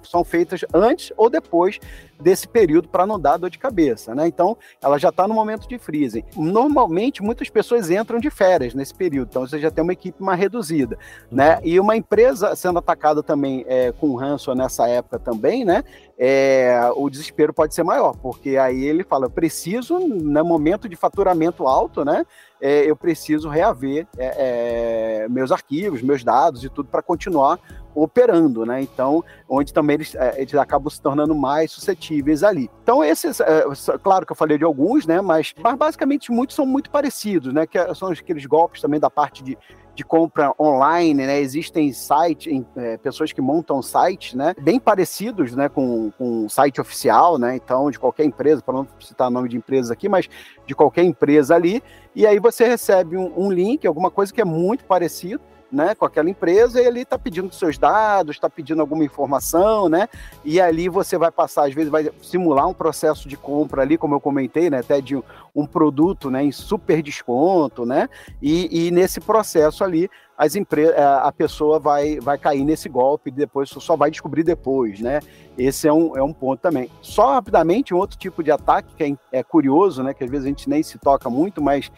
são 0.09 0.23
feitas 0.23 0.65
antes 0.73 1.13
ou 1.17 1.31
depois 1.31 1.79
desse 2.21 2.47
período 2.47 2.89
para 2.89 3.07
não 3.07 3.19
dar 3.19 3.37
dor 3.37 3.49
de 3.49 3.59
cabeça, 3.59 4.15
né? 4.15 4.27
Então, 4.27 4.57
ela 4.83 4.99
já 4.99 5.09
está 5.09 5.27
no 5.27 5.35
momento 5.35 5.69
de 5.69 5.79
freezing. 5.79 6.25
Normalmente, 6.37 7.23
muitas 7.23 7.49
pessoas 7.49 7.91
entram 7.91 8.19
de 8.19 8.29
férias 8.29 8.75
nesse 8.75 8.95
período, 8.95 9.29
então 9.31 9.47
você 9.47 9.59
já 9.59 9.71
tem 9.71 9.83
uma 9.83 9.93
equipe 9.93 10.21
mais 10.23 10.39
reduzida, 10.39 10.99
né? 11.31 11.49
né? 11.49 11.61
E 11.63 11.79
uma 11.81 11.97
empresa 11.97 12.55
sendo 12.55 12.79
atacada 12.81 13.23
também 13.23 13.65
é, 13.69 13.93
com 13.93 14.15
ranço 14.17 14.53
nessa 14.55 14.89
época 14.89 15.19
também, 15.19 15.65
né? 15.65 15.83
É, 16.19 16.91
o 16.97 17.09
desespero 17.09 17.55
pode 17.55 17.75
ser 17.75 17.85
maior, 17.85 18.17
porque 18.17 18.57
aí 18.57 18.85
ele 18.85 19.05
fala, 19.05 19.31
preciso, 19.31 19.99
no 19.99 20.45
momento 20.45 20.89
de 20.89 20.97
faturamento 20.97 21.67
alto, 21.67 22.05
né? 22.05 22.27
É, 22.61 22.91
eu 22.91 22.97
preciso 22.97 23.49
reaver 23.49 24.07
é, 24.17 25.25
é 25.25 25.29
meus 25.29 25.53
arquivos, 25.53 26.03
meus 26.03 26.25
dados 26.25 26.65
e 26.65 26.69
tudo 26.69 26.89
para 26.89 27.03
continuar 27.03 27.59
operando, 27.95 28.65
né? 28.65 28.81
Então, 28.81 29.25
onde 29.49 29.73
também 29.73 29.95
eles, 29.95 30.15
é, 30.15 30.41
eles 30.41 30.55
acabam 30.55 30.89
se 30.91 31.01
tornando 31.01 31.35
mais 31.35 31.73
suscetíveis 31.73 32.43
ali. 32.43 32.71
Então, 32.83 33.03
esses, 33.03 33.41
é, 33.41 33.65
claro 34.03 34.25
que 34.25 34.33
eu 34.33 34.37
falei 34.37 34.57
de 34.57 34.65
alguns, 34.65 35.07
né? 35.07 35.21
Mas, 35.21 35.55
mas 35.59 35.77
basicamente 35.77 36.31
muitos 36.31 36.55
são 36.55 36.67
muito 36.67 36.91
parecidos, 36.91 37.53
né? 37.53 37.67
Que 37.67 37.79
são 37.95 38.09
aqueles 38.09 38.47
golpes 38.47 38.81
também 38.81 39.01
da 39.01 39.11
parte 39.11 39.43
de, 39.43 39.59
de 39.99 40.05
compra 40.05 40.55
online, 40.61 41.27
né? 41.27 41.41
Existem 41.41 41.93
sites, 41.93 42.65
é, 42.77 42.97
pessoas 42.99 43.33
que 43.33 43.41
montam 43.41 43.83
sites, 43.83 44.33
né? 44.33 44.55
Bem 44.61 44.79
parecidos, 44.79 45.57
né? 45.57 45.69
Com, 45.69 46.13
com 46.13 46.45
um 46.45 46.49
site 46.49 46.81
oficial, 46.81 47.37
né? 47.37 47.57
Então, 47.57 47.91
de 47.91 47.99
qualquer 47.99 48.25
empresa, 48.25 48.63
para 48.63 48.75
não 48.75 48.87
citar 49.01 49.29
nome 49.29 49.49
de 49.49 49.57
empresas 49.57 49.91
aqui, 49.91 50.09
mas 50.09 50.29
de 50.65 50.73
qualquer 50.73 51.03
empresa 51.03 51.57
ali. 51.57 51.83
E 52.15 52.25
aí 52.25 52.39
você 52.39 52.65
recebe 52.65 53.17
um, 53.17 53.33
um 53.37 53.51
link, 53.51 53.89
alguma 53.89 54.09
coisa 54.09 54.33
que 54.33 54.41
é 54.41 54.45
muito 54.45 54.85
parecido, 54.85 55.43
né, 55.71 55.95
com 55.95 56.05
aquela 56.05 56.29
empresa 56.31 56.81
e 56.81 56.87
ali 56.87 57.03
está 57.03 57.19
pedindo 57.19 57.53
seus 57.55 57.77
dados, 57.77 58.37
está 58.37 58.49
pedindo 58.49 58.81
alguma 58.81 59.05
informação, 59.05 59.89
né? 59.89 60.09
E 60.45 60.61
ali 60.61 60.89
você 60.89 61.19
vai 61.19 61.31
passar, 61.31 61.67
às 61.67 61.75
vezes, 61.75 61.91
vai 61.91 62.11
simular 62.23 62.67
um 62.67 62.75
processo 62.75 63.29
de 63.29 63.37
compra 63.37 63.83
ali, 63.83 63.99
como 63.99 64.15
eu 64.15 64.21
comentei, 64.21 64.71
né? 64.71 64.79
Até 64.79 65.01
de 65.01 65.23
um 65.55 65.67
produto 65.67 66.31
né, 66.31 66.43
em 66.43 66.53
super 66.53 67.03
desconto, 67.03 67.85
né? 67.85 68.09
E, 68.41 68.87
e 68.89 68.91
nesse 68.91 69.21
processo 69.21 69.85
ali 69.85 70.09
as 70.39 70.55
empresas, 70.55 70.95
é, 70.95 71.03
a 71.03 71.33
pessoa 71.33 71.81
vai, 71.81 72.21
vai 72.21 72.39
cair 72.39 72.65
nesse 72.65 72.89
golpe 72.89 73.29
e 73.29 73.33
depois 73.33 73.69
só 73.69 73.97
vai 73.97 74.09
descobrir 74.09 74.45
depois, 74.45 75.01
né? 75.01 75.19
Esse 75.59 75.89
é 75.89 75.93
um, 75.93 76.17
é 76.17 76.23
um 76.23 76.33
ponto 76.33 76.61
também. 76.61 76.89
Só 77.03 77.35
rapidamente, 77.35 77.93
um 77.93 77.99
outro 77.99 78.17
tipo 78.17 78.41
de 78.41 78.53
ataque 78.53 78.95
que 78.95 79.03
é, 79.03 79.39
é 79.41 79.43
curioso, 79.43 80.01
né? 80.01 80.15
Que 80.15 80.23
às 80.23 80.31
vezes 80.31 80.47
a 80.47 80.49
gente 80.49 80.71
nem 80.71 80.81
se 80.81 80.97
toca 80.97 81.29
muito, 81.29 81.61
mas 81.61 81.91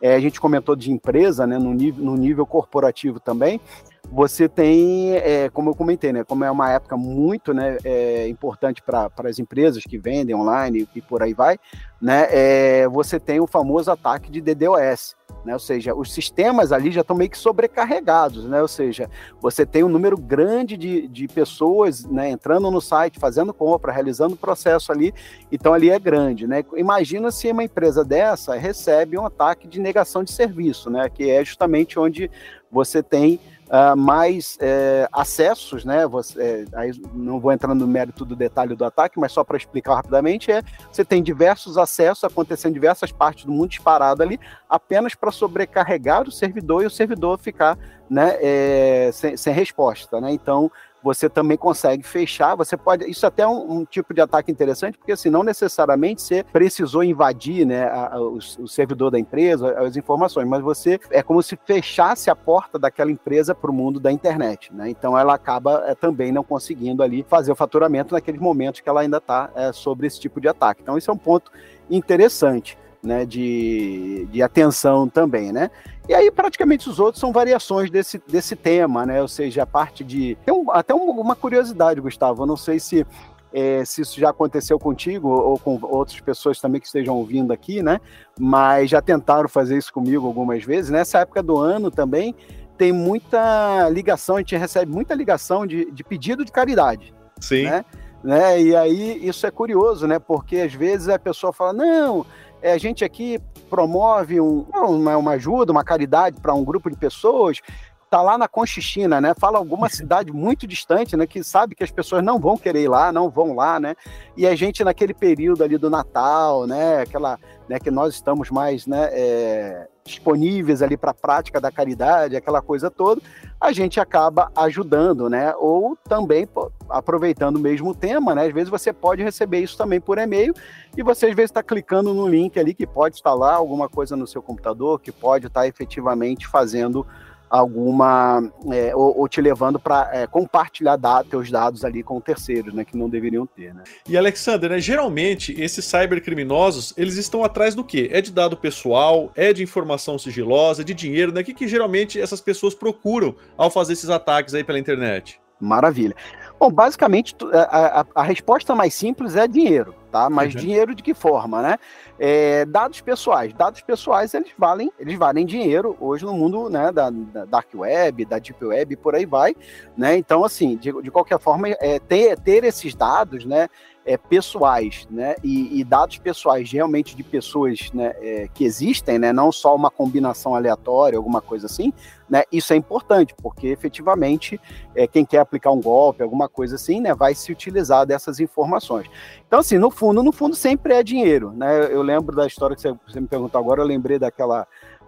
é, 0.00 0.14
a 0.14 0.20
gente 0.20 0.40
comentou 0.40 0.76
de 0.76 0.90
empresa, 0.90 1.46
né? 1.46 1.58
No 1.58 1.72
nível, 1.72 2.04
no 2.04 2.16
nível 2.16 2.46
corporativo 2.46 3.18
também. 3.18 3.60
Você 4.10 4.48
tem, 4.48 5.16
é, 5.16 5.48
como 5.50 5.70
eu 5.70 5.74
comentei, 5.74 6.12
né? 6.12 6.24
Como 6.24 6.44
é 6.44 6.50
uma 6.50 6.70
época 6.70 6.96
muito 6.96 7.52
né, 7.52 7.76
é, 7.84 8.28
importante 8.28 8.82
para 8.82 9.10
as 9.24 9.38
empresas 9.38 9.82
que 9.84 9.98
vendem 9.98 10.34
online 10.34 10.88
e, 10.94 11.00
por 11.02 11.22
aí 11.22 11.34
vai, 11.34 11.58
né? 12.00 12.26
É, 12.30 12.88
você 12.88 13.20
tem 13.20 13.40
o 13.40 13.46
famoso 13.46 13.90
ataque 13.90 14.30
de 14.30 14.40
DDoS 14.40 15.16
né? 15.46 15.52
Ou 15.52 15.60
seja, 15.60 15.94
os 15.94 16.12
sistemas 16.12 16.72
ali 16.72 16.90
já 16.90 17.02
estão 17.02 17.16
meio 17.16 17.30
que 17.30 17.38
sobrecarregados, 17.38 18.44
né? 18.44 18.60
Ou 18.60 18.68
seja, 18.68 19.08
você 19.40 19.64
tem 19.64 19.84
um 19.84 19.88
número 19.88 20.18
grande 20.18 20.76
de, 20.76 21.06
de 21.06 21.28
pessoas 21.28 22.04
né, 22.04 22.28
entrando 22.30 22.70
no 22.70 22.80
site, 22.80 23.20
fazendo 23.20 23.54
compra, 23.54 23.92
realizando 23.92 24.34
o 24.34 24.38
processo 24.38 24.90
ali, 24.90 25.14
então 25.50 25.72
ali 25.72 25.88
é 25.88 25.98
grande, 25.98 26.46
né? 26.46 26.64
Imagina 26.74 27.30
se 27.30 27.50
uma 27.50 27.62
empresa 27.62 28.04
dessa 28.04 28.56
recebe 28.56 29.16
um 29.16 29.24
ataque 29.24 29.68
de 29.68 29.80
negação 29.80 30.24
de 30.24 30.32
serviço, 30.32 30.90
né? 30.90 31.08
Que 31.08 31.30
é 31.30 31.44
justamente 31.44 31.98
onde 31.98 32.28
você 32.70 33.02
tem 33.02 33.38
uh, 33.66 33.96
mais 33.96 34.56
é, 34.60 35.08
acessos, 35.12 35.84
né? 35.84 36.06
Você, 36.06 36.40
é, 36.40 36.78
aí 36.78 36.92
não 37.12 37.40
vou 37.40 37.52
entrar 37.52 37.74
no 37.74 37.86
mérito 37.86 38.24
do 38.24 38.36
detalhe 38.36 38.74
do 38.74 38.84
ataque, 38.84 39.18
mas 39.18 39.32
só 39.32 39.44
para 39.44 39.56
explicar 39.56 39.96
rapidamente, 39.96 40.50
é 40.50 40.62
você 40.90 41.04
tem 41.04 41.22
diversos 41.22 41.78
acessos 41.78 42.24
acontecendo 42.24 42.70
em 42.70 42.74
diversas 42.74 43.12
partes 43.12 43.44
do 43.44 43.52
mundo 43.52 43.70
disparado 43.70 44.22
ali, 44.22 44.38
apenas 44.68 45.14
para 45.14 45.30
sobrecarregar 45.30 46.22
o 46.22 46.32
servidor 46.32 46.82
e 46.82 46.86
o 46.86 46.90
servidor 46.90 47.38
ficar 47.38 47.78
né, 48.08 48.36
é, 48.40 49.10
sem, 49.12 49.36
sem 49.36 49.52
resposta, 49.52 50.20
né? 50.20 50.30
Então 50.30 50.70
você 51.06 51.28
também 51.28 51.56
consegue 51.56 52.02
fechar. 52.02 52.56
Você 52.56 52.76
pode. 52.76 53.08
Isso 53.08 53.24
até 53.24 53.44
é 53.44 53.46
um, 53.46 53.78
um 53.78 53.84
tipo 53.84 54.12
de 54.12 54.20
ataque 54.20 54.50
interessante, 54.50 54.98
porque 54.98 55.12
assim, 55.12 55.30
não 55.30 55.44
necessariamente 55.44 56.20
você 56.20 56.42
precisou 56.42 57.04
invadir 57.04 57.64
né, 57.64 57.84
a, 57.84 58.14
a, 58.14 58.20
o, 58.20 58.38
o, 58.38 58.66
servidor 58.68 59.12
da 59.12 59.18
empresa, 59.18 59.78
as 59.78 59.96
informações, 59.96 60.48
mas 60.48 60.60
você 60.62 60.98
é 61.10 61.22
como 61.22 61.40
se 61.44 61.56
fechasse 61.64 62.28
a 62.28 62.34
porta 62.34 62.76
daquela 62.76 63.12
empresa 63.12 63.54
para 63.54 63.70
o 63.70 63.74
mundo 63.74 64.00
da 64.00 64.10
internet. 64.10 64.74
Né? 64.74 64.90
Então 64.90 65.16
ela 65.16 65.32
acaba 65.32 65.84
é, 65.86 65.94
também 65.94 66.32
não 66.32 66.42
conseguindo 66.42 67.04
ali 67.04 67.24
fazer 67.28 67.52
o 67.52 67.56
faturamento 67.56 68.12
naqueles 68.12 68.40
momentos 68.40 68.80
que 68.80 68.88
ela 68.88 69.02
ainda 69.02 69.18
está 69.18 69.48
é, 69.54 69.72
sobre 69.72 70.08
esse 70.08 70.18
tipo 70.18 70.40
de 70.40 70.48
ataque. 70.48 70.82
Então, 70.82 70.98
isso 70.98 71.10
é 71.10 71.14
um 71.14 71.18
ponto 71.18 71.52
interessante 71.88 72.76
né, 73.02 73.24
de, 73.24 74.26
de 74.30 74.42
atenção 74.42 75.08
também, 75.08 75.52
né? 75.52 75.70
E 76.08 76.14
aí, 76.14 76.30
praticamente, 76.30 76.88
os 76.88 77.00
outros 77.00 77.20
são 77.20 77.32
variações 77.32 77.90
desse, 77.90 78.22
desse 78.28 78.54
tema, 78.54 79.04
né? 79.04 79.20
Ou 79.20 79.28
seja, 79.28 79.64
a 79.64 79.66
parte 79.66 80.04
de. 80.04 80.36
Tem 80.44 80.54
um, 80.54 80.70
até 80.70 80.94
uma 80.94 81.34
curiosidade, 81.34 82.00
Gustavo. 82.00 82.42
Eu 82.42 82.46
não 82.46 82.56
sei 82.56 82.78
se, 82.78 83.04
é, 83.52 83.84
se 83.84 84.02
isso 84.02 84.20
já 84.20 84.30
aconteceu 84.30 84.78
contigo 84.78 85.28
ou 85.28 85.58
com 85.58 85.78
outras 85.82 86.20
pessoas 86.20 86.60
também 86.60 86.80
que 86.80 86.86
estejam 86.86 87.16
ouvindo 87.16 87.52
aqui, 87.52 87.82
né? 87.82 88.00
Mas 88.38 88.90
já 88.90 89.02
tentaram 89.02 89.48
fazer 89.48 89.76
isso 89.76 89.92
comigo 89.92 90.26
algumas 90.26 90.62
vezes. 90.62 90.90
Nessa 90.90 91.18
época 91.18 91.42
do 91.42 91.58
ano 91.58 91.90
também 91.90 92.34
tem 92.78 92.92
muita 92.92 93.88
ligação, 93.88 94.36
a 94.36 94.40
gente 94.40 94.56
recebe 94.56 94.92
muita 94.92 95.14
ligação 95.14 95.66
de, 95.66 95.90
de 95.90 96.04
pedido 96.04 96.44
de 96.44 96.52
caridade. 96.52 97.12
Sim. 97.40 97.64
Né? 97.64 97.84
né? 98.22 98.62
E 98.62 98.76
aí 98.76 99.26
isso 99.26 99.44
é 99.44 99.50
curioso, 99.50 100.06
né? 100.06 100.20
Porque 100.20 100.58
às 100.58 100.72
vezes 100.72 101.08
a 101.08 101.18
pessoa 101.18 101.52
fala, 101.52 101.72
não 101.72 102.24
é, 102.66 102.72
a 102.72 102.78
gente 102.78 103.04
aqui 103.04 103.38
promove 103.70 104.40
um, 104.40 104.66
uma, 104.74 105.16
uma 105.16 105.30
ajuda, 105.32 105.70
uma 105.70 105.84
caridade 105.84 106.40
para 106.40 106.52
um 106.52 106.64
grupo 106.64 106.90
de 106.90 106.96
pessoas 106.96 107.60
tá 108.08 108.22
lá 108.22 108.38
na 108.38 108.46
Conchichina, 108.46 109.20
né? 109.20 109.34
Fala 109.38 109.58
alguma 109.58 109.88
cidade 109.90 110.32
muito 110.32 110.66
distante, 110.66 111.16
né? 111.16 111.26
Que 111.26 111.44
sabe 111.44 111.74
que 111.74 111.84
as 111.84 111.90
pessoas 111.90 112.24
não 112.24 112.38
vão 112.38 112.56
querer 112.56 112.82
ir 112.82 112.88
lá, 112.88 113.12
não 113.12 113.30
vão 113.30 113.54
lá, 113.54 113.78
né? 113.78 113.94
E 114.36 114.46
a 114.46 114.54
gente 114.54 114.82
naquele 114.82 115.14
período 115.14 115.62
ali 115.62 115.76
do 115.76 115.90
Natal, 115.90 116.66
né? 116.66 117.02
Aquela, 117.02 117.38
né? 117.68 117.78
Que 117.78 117.90
nós 117.90 118.14
estamos 118.14 118.50
mais, 118.50 118.86
né? 118.86 119.08
É, 119.12 119.88
disponíveis 120.06 120.82
ali 120.82 120.96
para 120.96 121.10
a 121.10 121.14
prática 121.14 121.60
da 121.60 121.70
caridade, 121.70 122.36
aquela 122.36 122.62
coisa 122.62 122.90
toda, 122.90 123.20
a 123.60 123.72
gente 123.72 123.98
acaba 123.98 124.50
ajudando, 124.56 125.28
né? 125.28 125.54
Ou 125.56 125.96
também 126.08 126.48
aproveitando 126.88 127.56
o 127.56 127.60
mesmo 127.60 127.94
tema, 127.94 128.34
né? 128.34 128.46
Às 128.46 128.52
vezes 128.52 128.70
você 128.70 128.92
pode 128.92 129.22
receber 129.22 129.60
isso 129.60 129.76
também 129.76 130.00
por 130.00 130.18
e-mail 130.18 130.54
e 130.96 131.02
você 131.02 131.26
às 131.26 131.34
vezes 131.34 131.50
está 131.50 131.62
clicando 131.62 132.14
no 132.14 132.28
link 132.28 132.58
ali 132.58 132.72
que 132.72 132.86
pode 132.86 133.16
instalar 133.16 133.54
alguma 133.54 133.88
coisa 133.88 134.16
no 134.16 134.26
seu 134.26 134.42
computador, 134.42 135.00
que 135.00 135.12
pode 135.12 135.46
estar 135.46 135.60
tá 135.60 135.68
efetivamente 135.68 136.46
fazendo 136.46 137.06
alguma 137.48 138.42
é, 138.72 138.94
ou, 138.94 139.20
ou, 139.20 139.28
te 139.28 139.40
levando 139.40 139.78
para 139.78 140.10
é, 140.12 140.26
compartilhar 140.26 140.96
dados, 140.96 141.30
teus 141.30 141.50
dados 141.50 141.84
ali 141.84 142.02
com 142.02 142.20
terceiros, 142.20 142.74
né, 142.74 142.84
que 142.84 142.96
não 142.96 143.08
deveriam 143.08 143.46
ter, 143.46 143.74
né? 143.74 143.84
E 144.08 144.16
Alexander, 144.16 144.70
né, 144.70 144.80
geralmente 144.80 145.54
esses 145.60 145.84
cybercriminosos 145.84 146.92
eles 146.96 147.16
estão 147.16 147.44
atrás 147.44 147.74
do 147.74 147.84
quê? 147.84 148.08
É 148.12 148.20
de 148.20 148.32
dado 148.32 148.56
pessoal, 148.56 149.30
é 149.34 149.52
de 149.52 149.62
informação 149.62 150.18
sigilosa, 150.18 150.84
de 150.84 150.94
dinheiro, 150.94 151.32
né? 151.32 151.40
O 151.40 151.44
que, 151.44 151.54
que 151.54 151.68
geralmente 151.68 152.20
essas 152.20 152.40
pessoas 152.40 152.74
procuram 152.74 153.34
ao 153.56 153.70
fazer 153.70 153.92
esses 153.92 154.10
ataques 154.10 154.54
aí 154.54 154.64
pela 154.64 154.78
internet? 154.78 155.40
Maravilha. 155.60 156.14
Bom, 156.58 156.70
basicamente 156.70 157.34
a, 157.52 158.00
a, 158.00 158.06
a 158.14 158.22
resposta 158.22 158.74
mais 158.74 158.94
simples 158.94 159.36
é 159.36 159.46
dinheiro, 159.46 159.94
tá? 160.16 160.30
Mas 160.30 160.54
uhum. 160.54 160.60
dinheiro 160.60 160.94
de 160.94 161.02
que 161.02 161.12
forma, 161.12 161.60
né? 161.60 161.78
É, 162.18 162.64
dados 162.64 163.00
pessoais. 163.02 163.52
Dados 163.52 163.82
pessoais, 163.82 164.32
eles 164.32 164.50
valem, 164.56 164.90
eles 164.98 165.18
valem 165.18 165.44
dinheiro 165.44 165.94
hoje 166.00 166.24
no 166.24 166.32
mundo 166.32 166.70
né, 166.70 166.90
da, 166.90 167.10
da 167.10 167.44
Dark 167.44 167.68
Web, 167.74 168.24
da 168.24 168.38
Deep 168.38 168.64
Web 168.64 168.94
e 168.94 168.96
por 168.96 169.14
aí 169.14 169.26
vai. 169.26 169.54
Né? 169.96 170.16
Então, 170.16 170.42
assim, 170.42 170.76
de, 170.76 170.90
de 171.02 171.10
qualquer 171.10 171.38
forma, 171.38 171.68
é, 171.68 171.98
ter, 171.98 172.38
ter 172.38 172.64
esses 172.64 172.94
dados, 172.94 173.44
né? 173.44 173.68
é, 174.06 174.16
pessoais, 174.16 175.06
né, 175.10 175.34
e, 175.42 175.80
e, 175.80 175.84
dados 175.84 176.16
pessoais 176.18 176.70
realmente 176.70 177.16
de 177.16 177.24
pessoas 177.24 177.90
né, 177.92 178.14
é, 178.20 178.48
que 178.54 178.64
existem, 178.64 179.18
né, 179.18 179.32
não 179.32 179.50
só 179.50 179.74
uma 179.74 179.90
combinação 179.90 180.54
aleatória, 180.54 181.16
alguma 181.16 181.42
coisa 181.42 181.66
assim, 181.66 181.92
né, 182.30 182.44
isso 182.52 182.72
é 182.72 182.76
importante, 182.76 183.34
porque 183.42 183.66
efetivamente 183.66 184.60
é, 184.94 185.08
quem 185.08 185.24
quer 185.24 185.40
aplicar 185.40 185.72
um 185.72 185.80
golpe, 185.80 186.22
alguma 186.22 186.48
coisa 186.48 186.76
assim, 186.76 187.00
né, 187.00 187.12
vai 187.14 187.34
se 187.34 187.50
utilizar 187.50 188.06
dessas 188.06 188.38
informações. 188.38 189.10
Então, 189.44 189.58
assim, 189.58 189.76
no 189.76 189.90
fundo, 189.90 190.05
no 190.12 190.32
fundo 190.32 190.54
sempre 190.54 190.94
é 190.94 191.02
dinheiro, 191.02 191.52
né, 191.52 191.92
eu 191.92 192.02
lembro 192.02 192.34
da 192.34 192.46
história 192.46 192.76
que 192.76 192.82
você, 192.82 193.20
me 193.20 193.26
perguntou 193.26 193.60
agora, 193.60 193.80
eu 193.80 193.86
lembrei 193.86 194.18
daquela 194.18 194.66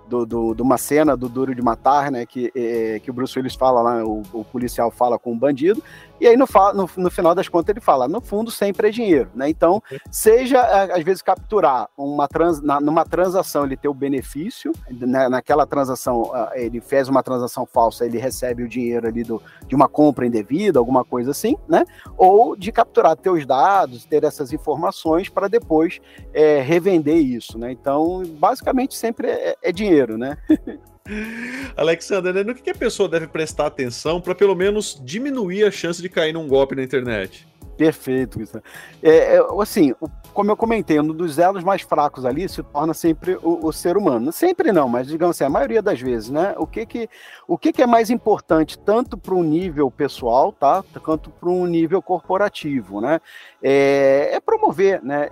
do, 0.08 0.24
do, 0.24 0.54
de 0.54 0.62
uma 0.62 0.78
cena 0.78 1.16
do 1.16 1.28
Duro 1.28 1.54
de 1.54 1.62
Matar, 1.62 2.10
né? 2.10 2.24
Que, 2.24 2.50
é, 2.54 2.98
que 2.98 3.10
o 3.10 3.12
Bruce 3.12 3.38
Willis 3.38 3.54
fala 3.54 3.82
lá, 3.82 4.04
o, 4.04 4.22
o, 4.32 4.42
policial 4.42 4.90
fala 4.90 5.18
com 5.18 5.32
o 5.32 5.36
bandido, 5.36 5.82
e 6.20 6.26
aí 6.26 6.36
no, 6.36 6.46
no, 6.74 6.90
no, 6.96 7.10
final 7.10 7.34
das 7.34 7.48
contas 7.48 7.70
ele 7.70 7.80
fala, 7.80 8.08
no 8.08 8.20
fundo 8.20 8.50
sempre 8.50 8.88
é 8.88 8.90
dinheiro, 8.90 9.30
né? 9.34 9.48
Então, 9.48 9.82
seja 10.10 10.60
às 10.60 11.02
vezes 11.04 11.22
capturar 11.22 11.88
uma 11.96 12.28
trans, 12.28 12.60
na, 12.62 12.80
numa 12.80 13.04
transação 13.04 13.64
ele 13.64 13.76
ter 13.76 13.88
o 13.88 13.94
benefício, 13.94 14.72
né, 14.90 15.28
naquela 15.28 15.66
transação 15.66 16.30
ele 16.54 16.80
fez 16.80 17.08
uma 17.08 17.22
transação 17.22 17.66
falsa, 17.66 18.04
ele 18.04 18.18
recebe 18.18 18.62
o 18.62 18.68
dinheiro 18.68 19.06
ali 19.06 19.22
do, 19.22 19.40
de 19.66 19.74
uma 19.74 19.88
compra 19.88 20.26
indevida, 20.26 20.78
alguma 20.78 21.04
coisa 21.04 21.30
assim, 21.30 21.56
né? 21.68 21.84
Ou 22.16 22.56
de 22.56 22.72
capturar 22.72 23.16
teus 23.16 23.46
dados, 23.46 24.04
ter 24.04 24.24
essas 24.24 24.52
informações 24.52 25.28
para 25.28 25.48
depois 25.48 26.00
é, 26.32 26.60
revender 26.60 27.16
isso, 27.16 27.58
né? 27.58 27.72
Então, 27.72 28.22
basicamente 28.38 28.96
sempre 28.96 29.28
é, 29.28 29.56
é 29.62 29.72
dinheiro, 29.72 30.16
né? 30.18 30.36
Alexandre, 31.76 32.32
né, 32.32 32.42
no 32.42 32.54
que 32.54 32.70
a 32.70 32.74
pessoa 32.74 33.08
deve 33.08 33.26
prestar 33.26 33.66
atenção 33.66 34.20
para 34.20 34.34
pelo 34.34 34.54
menos 34.54 35.00
diminuir 35.04 35.64
a 35.64 35.70
chance 35.70 36.00
de 36.02 36.08
cair 36.08 36.32
num 36.32 36.46
golpe 36.46 36.74
na 36.74 36.82
internet? 36.82 37.46
Perfeito. 37.78 38.40
É, 39.00 39.36
é, 39.36 39.40
assim, 39.60 39.94
como 40.34 40.50
eu 40.50 40.56
comentei, 40.56 40.98
um 40.98 41.06
dos 41.06 41.38
elos 41.38 41.62
mais 41.62 41.80
fracos 41.82 42.26
ali 42.26 42.48
se 42.48 42.60
torna 42.60 42.92
sempre 42.92 43.36
o, 43.36 43.66
o, 43.66 43.72
ser 43.72 43.96
humano. 43.96 44.32
Sempre 44.32 44.72
não, 44.72 44.88
mas 44.88 45.06
digamos 45.06 45.36
assim, 45.36 45.44
a 45.44 45.48
maioria 45.48 45.80
das 45.80 46.00
vezes, 46.00 46.28
né? 46.28 46.56
O 46.58 46.66
que 46.66 46.84
que, 46.84 47.08
o 47.46 47.56
que, 47.56 47.72
que 47.72 47.80
é 47.80 47.86
mais 47.86 48.10
importante 48.10 48.76
tanto 48.76 49.16
para 49.16 49.32
um 49.32 49.44
nível 49.44 49.88
pessoal, 49.92 50.52
tá? 50.52 50.84
Quanto 51.04 51.30
para 51.30 51.48
um 51.48 51.66
nível 51.66 52.02
corporativo, 52.02 53.00
né? 53.00 53.20
É, 53.62 54.30
é 54.32 54.40
promover, 54.40 55.00
né? 55.00 55.28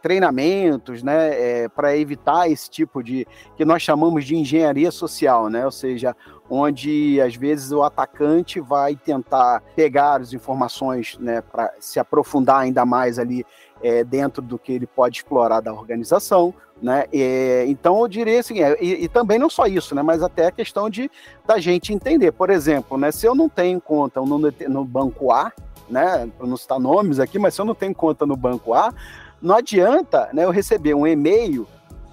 É, 0.00 0.10
treinamentos, 0.10 1.02
né, 1.02 1.62
é, 1.62 1.68
para 1.68 1.96
evitar 1.96 2.50
esse 2.50 2.70
tipo 2.70 3.02
de 3.02 3.26
que 3.56 3.64
nós 3.64 3.82
chamamos 3.82 4.24
de 4.24 4.36
engenharia 4.36 4.90
social, 4.90 5.48
né, 5.48 5.64
ou 5.64 5.70
seja, 5.70 6.16
onde 6.48 7.20
às 7.20 7.36
vezes 7.36 7.70
o 7.70 7.82
atacante 7.82 8.60
vai 8.60 8.96
tentar 8.96 9.62
pegar 9.76 10.20
as 10.20 10.32
informações, 10.32 11.16
né, 11.18 11.40
para 11.40 11.72
se 11.78 12.00
aprofundar 12.00 12.60
ainda 12.60 12.84
mais 12.84 13.18
ali 13.18 13.44
é, 13.82 14.04
dentro 14.04 14.42
do 14.42 14.58
que 14.58 14.72
ele 14.72 14.86
pode 14.86 15.18
explorar 15.18 15.60
da 15.60 15.72
organização, 15.72 16.52
né? 16.82 17.04
E, 17.12 17.64
então 17.68 18.00
eu 18.00 18.08
diria 18.08 18.40
assim, 18.40 18.62
é, 18.62 18.76
e, 18.80 19.04
e, 19.04 19.08
também 19.08 19.38
não 19.38 19.50
só 19.50 19.66
isso, 19.66 19.94
né? 19.94 20.02
Mas 20.02 20.22
até 20.22 20.46
a 20.46 20.50
questão 20.50 20.88
de 20.88 21.10
da 21.46 21.58
gente 21.58 21.92
entender, 21.92 22.32
por 22.32 22.50
exemplo, 22.50 22.96
né? 22.98 23.10
Se 23.12 23.26
eu 23.26 23.34
não 23.34 23.48
tenho 23.48 23.80
conta 23.80 24.20
no, 24.20 24.38
no 24.38 24.84
banco 24.84 25.30
A, 25.30 25.52
né? 25.88 26.30
Para 26.36 26.46
não 26.46 26.56
citar 26.56 26.78
nomes 26.78 27.18
aqui, 27.18 27.38
mas 27.38 27.54
se 27.54 27.60
eu 27.60 27.64
não 27.64 27.74
tenho 27.74 27.94
conta 27.94 28.24
no 28.24 28.36
banco 28.36 28.72
A, 28.72 28.92
não 29.40 29.56
adianta, 29.56 30.28
né? 30.32 30.44
Eu 30.44 30.50
receber 30.50 30.94
um 30.94 31.06
e-mail, 31.06 31.66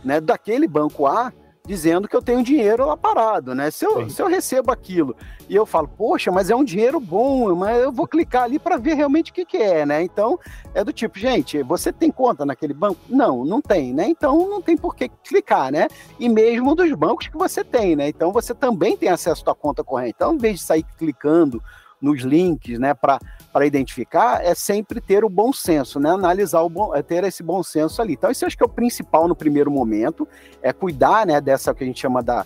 né? 0.04 0.22
Daquele 0.22 0.68
banco 0.68 1.06
A 1.06 1.32
dizendo 1.68 2.08
que 2.08 2.16
eu 2.16 2.22
tenho 2.22 2.42
dinheiro 2.42 2.86
lá 2.86 2.96
parado, 2.96 3.54
né? 3.54 3.70
Se 3.70 3.86
eu, 3.86 4.10
se 4.10 4.22
eu 4.22 4.28
recebo 4.28 4.72
aquilo 4.72 5.14
e 5.50 5.56
eu 5.56 5.66
falo, 5.66 5.88
poxa, 5.88 6.32
mas 6.32 6.50
é 6.50 6.56
um 6.56 6.64
dinheiro 6.64 6.98
bom, 7.00 7.54
mas 7.56 7.84
eu 7.84 7.92
vou 7.92 8.08
clicar 8.08 8.44
ali 8.44 8.58
para 8.58 8.78
ver 8.78 8.94
realmente 8.94 9.32
o 9.32 9.34
que, 9.34 9.46
que 9.46 9.58
é, 9.58 9.86
né? 9.86 10.02
Então, 10.02 10.40
é 10.74 10.84
do 10.84 10.94
tipo, 10.94 11.20
gente, 11.20 11.62
você 11.64 11.92
tem 11.92 12.10
conta 12.10 12.46
naquele 12.46 12.74
banco? 12.74 13.00
Não, 13.10 13.44
não 13.44 13.62
tem, 13.62 13.94
né? 13.94 14.08
Então, 14.08 14.50
não 14.50 14.62
tem 14.62 14.78
por 14.78 14.96
que 14.96 15.10
clicar, 15.10 15.72
né? 15.72 15.90
E 16.18 16.30
mesmo 16.30 16.74
dos 16.74 16.92
bancos 16.94 17.28
que 17.28 17.38
você 17.38 17.64
tem, 17.64 17.98
né? 17.98 18.08
Então, 18.08 18.32
você 18.32 18.56
também 18.56 18.96
tem 18.96 19.10
acesso 19.10 19.42
à 19.42 19.46
sua 19.46 19.56
conta 19.56 19.84
corrente. 19.84 20.14
Então, 20.16 20.36
em 20.36 20.38
vez 20.38 20.60
de 20.60 20.66
sair 20.66 20.86
clicando 20.98 21.62
nos 22.01 22.22
links, 22.22 22.80
né, 22.80 22.94
para 22.94 23.66
identificar, 23.66 24.44
é 24.44 24.54
sempre 24.54 25.01
ter 25.01 25.24
o 25.24 25.30
bom 25.30 25.51
senso, 25.51 26.00
né, 26.00 26.12
analisar 26.12 26.62
o 26.62 26.70
bom, 26.70 26.96
é 26.96 27.01
ter 27.01 27.24
esse 27.24 27.42
bom 27.42 27.63
senso 27.63 28.01
ali. 28.01 28.13
Então, 28.13 28.30
isso 28.30 28.46
acho 28.46 28.58
que 28.58 28.63
é 28.63 28.66
o 28.66 28.70
principal 28.70 29.27
no 29.27 29.36
primeiro 29.36 29.72
momento, 29.72 30.27
é 30.62 30.72
cuidar, 30.72 31.25
né, 31.25 31.42
dessa 31.42 31.74
que 31.74 31.84
a 31.84 31.88
gente 31.88 32.00
chama 32.00 32.22
da 32.22 32.46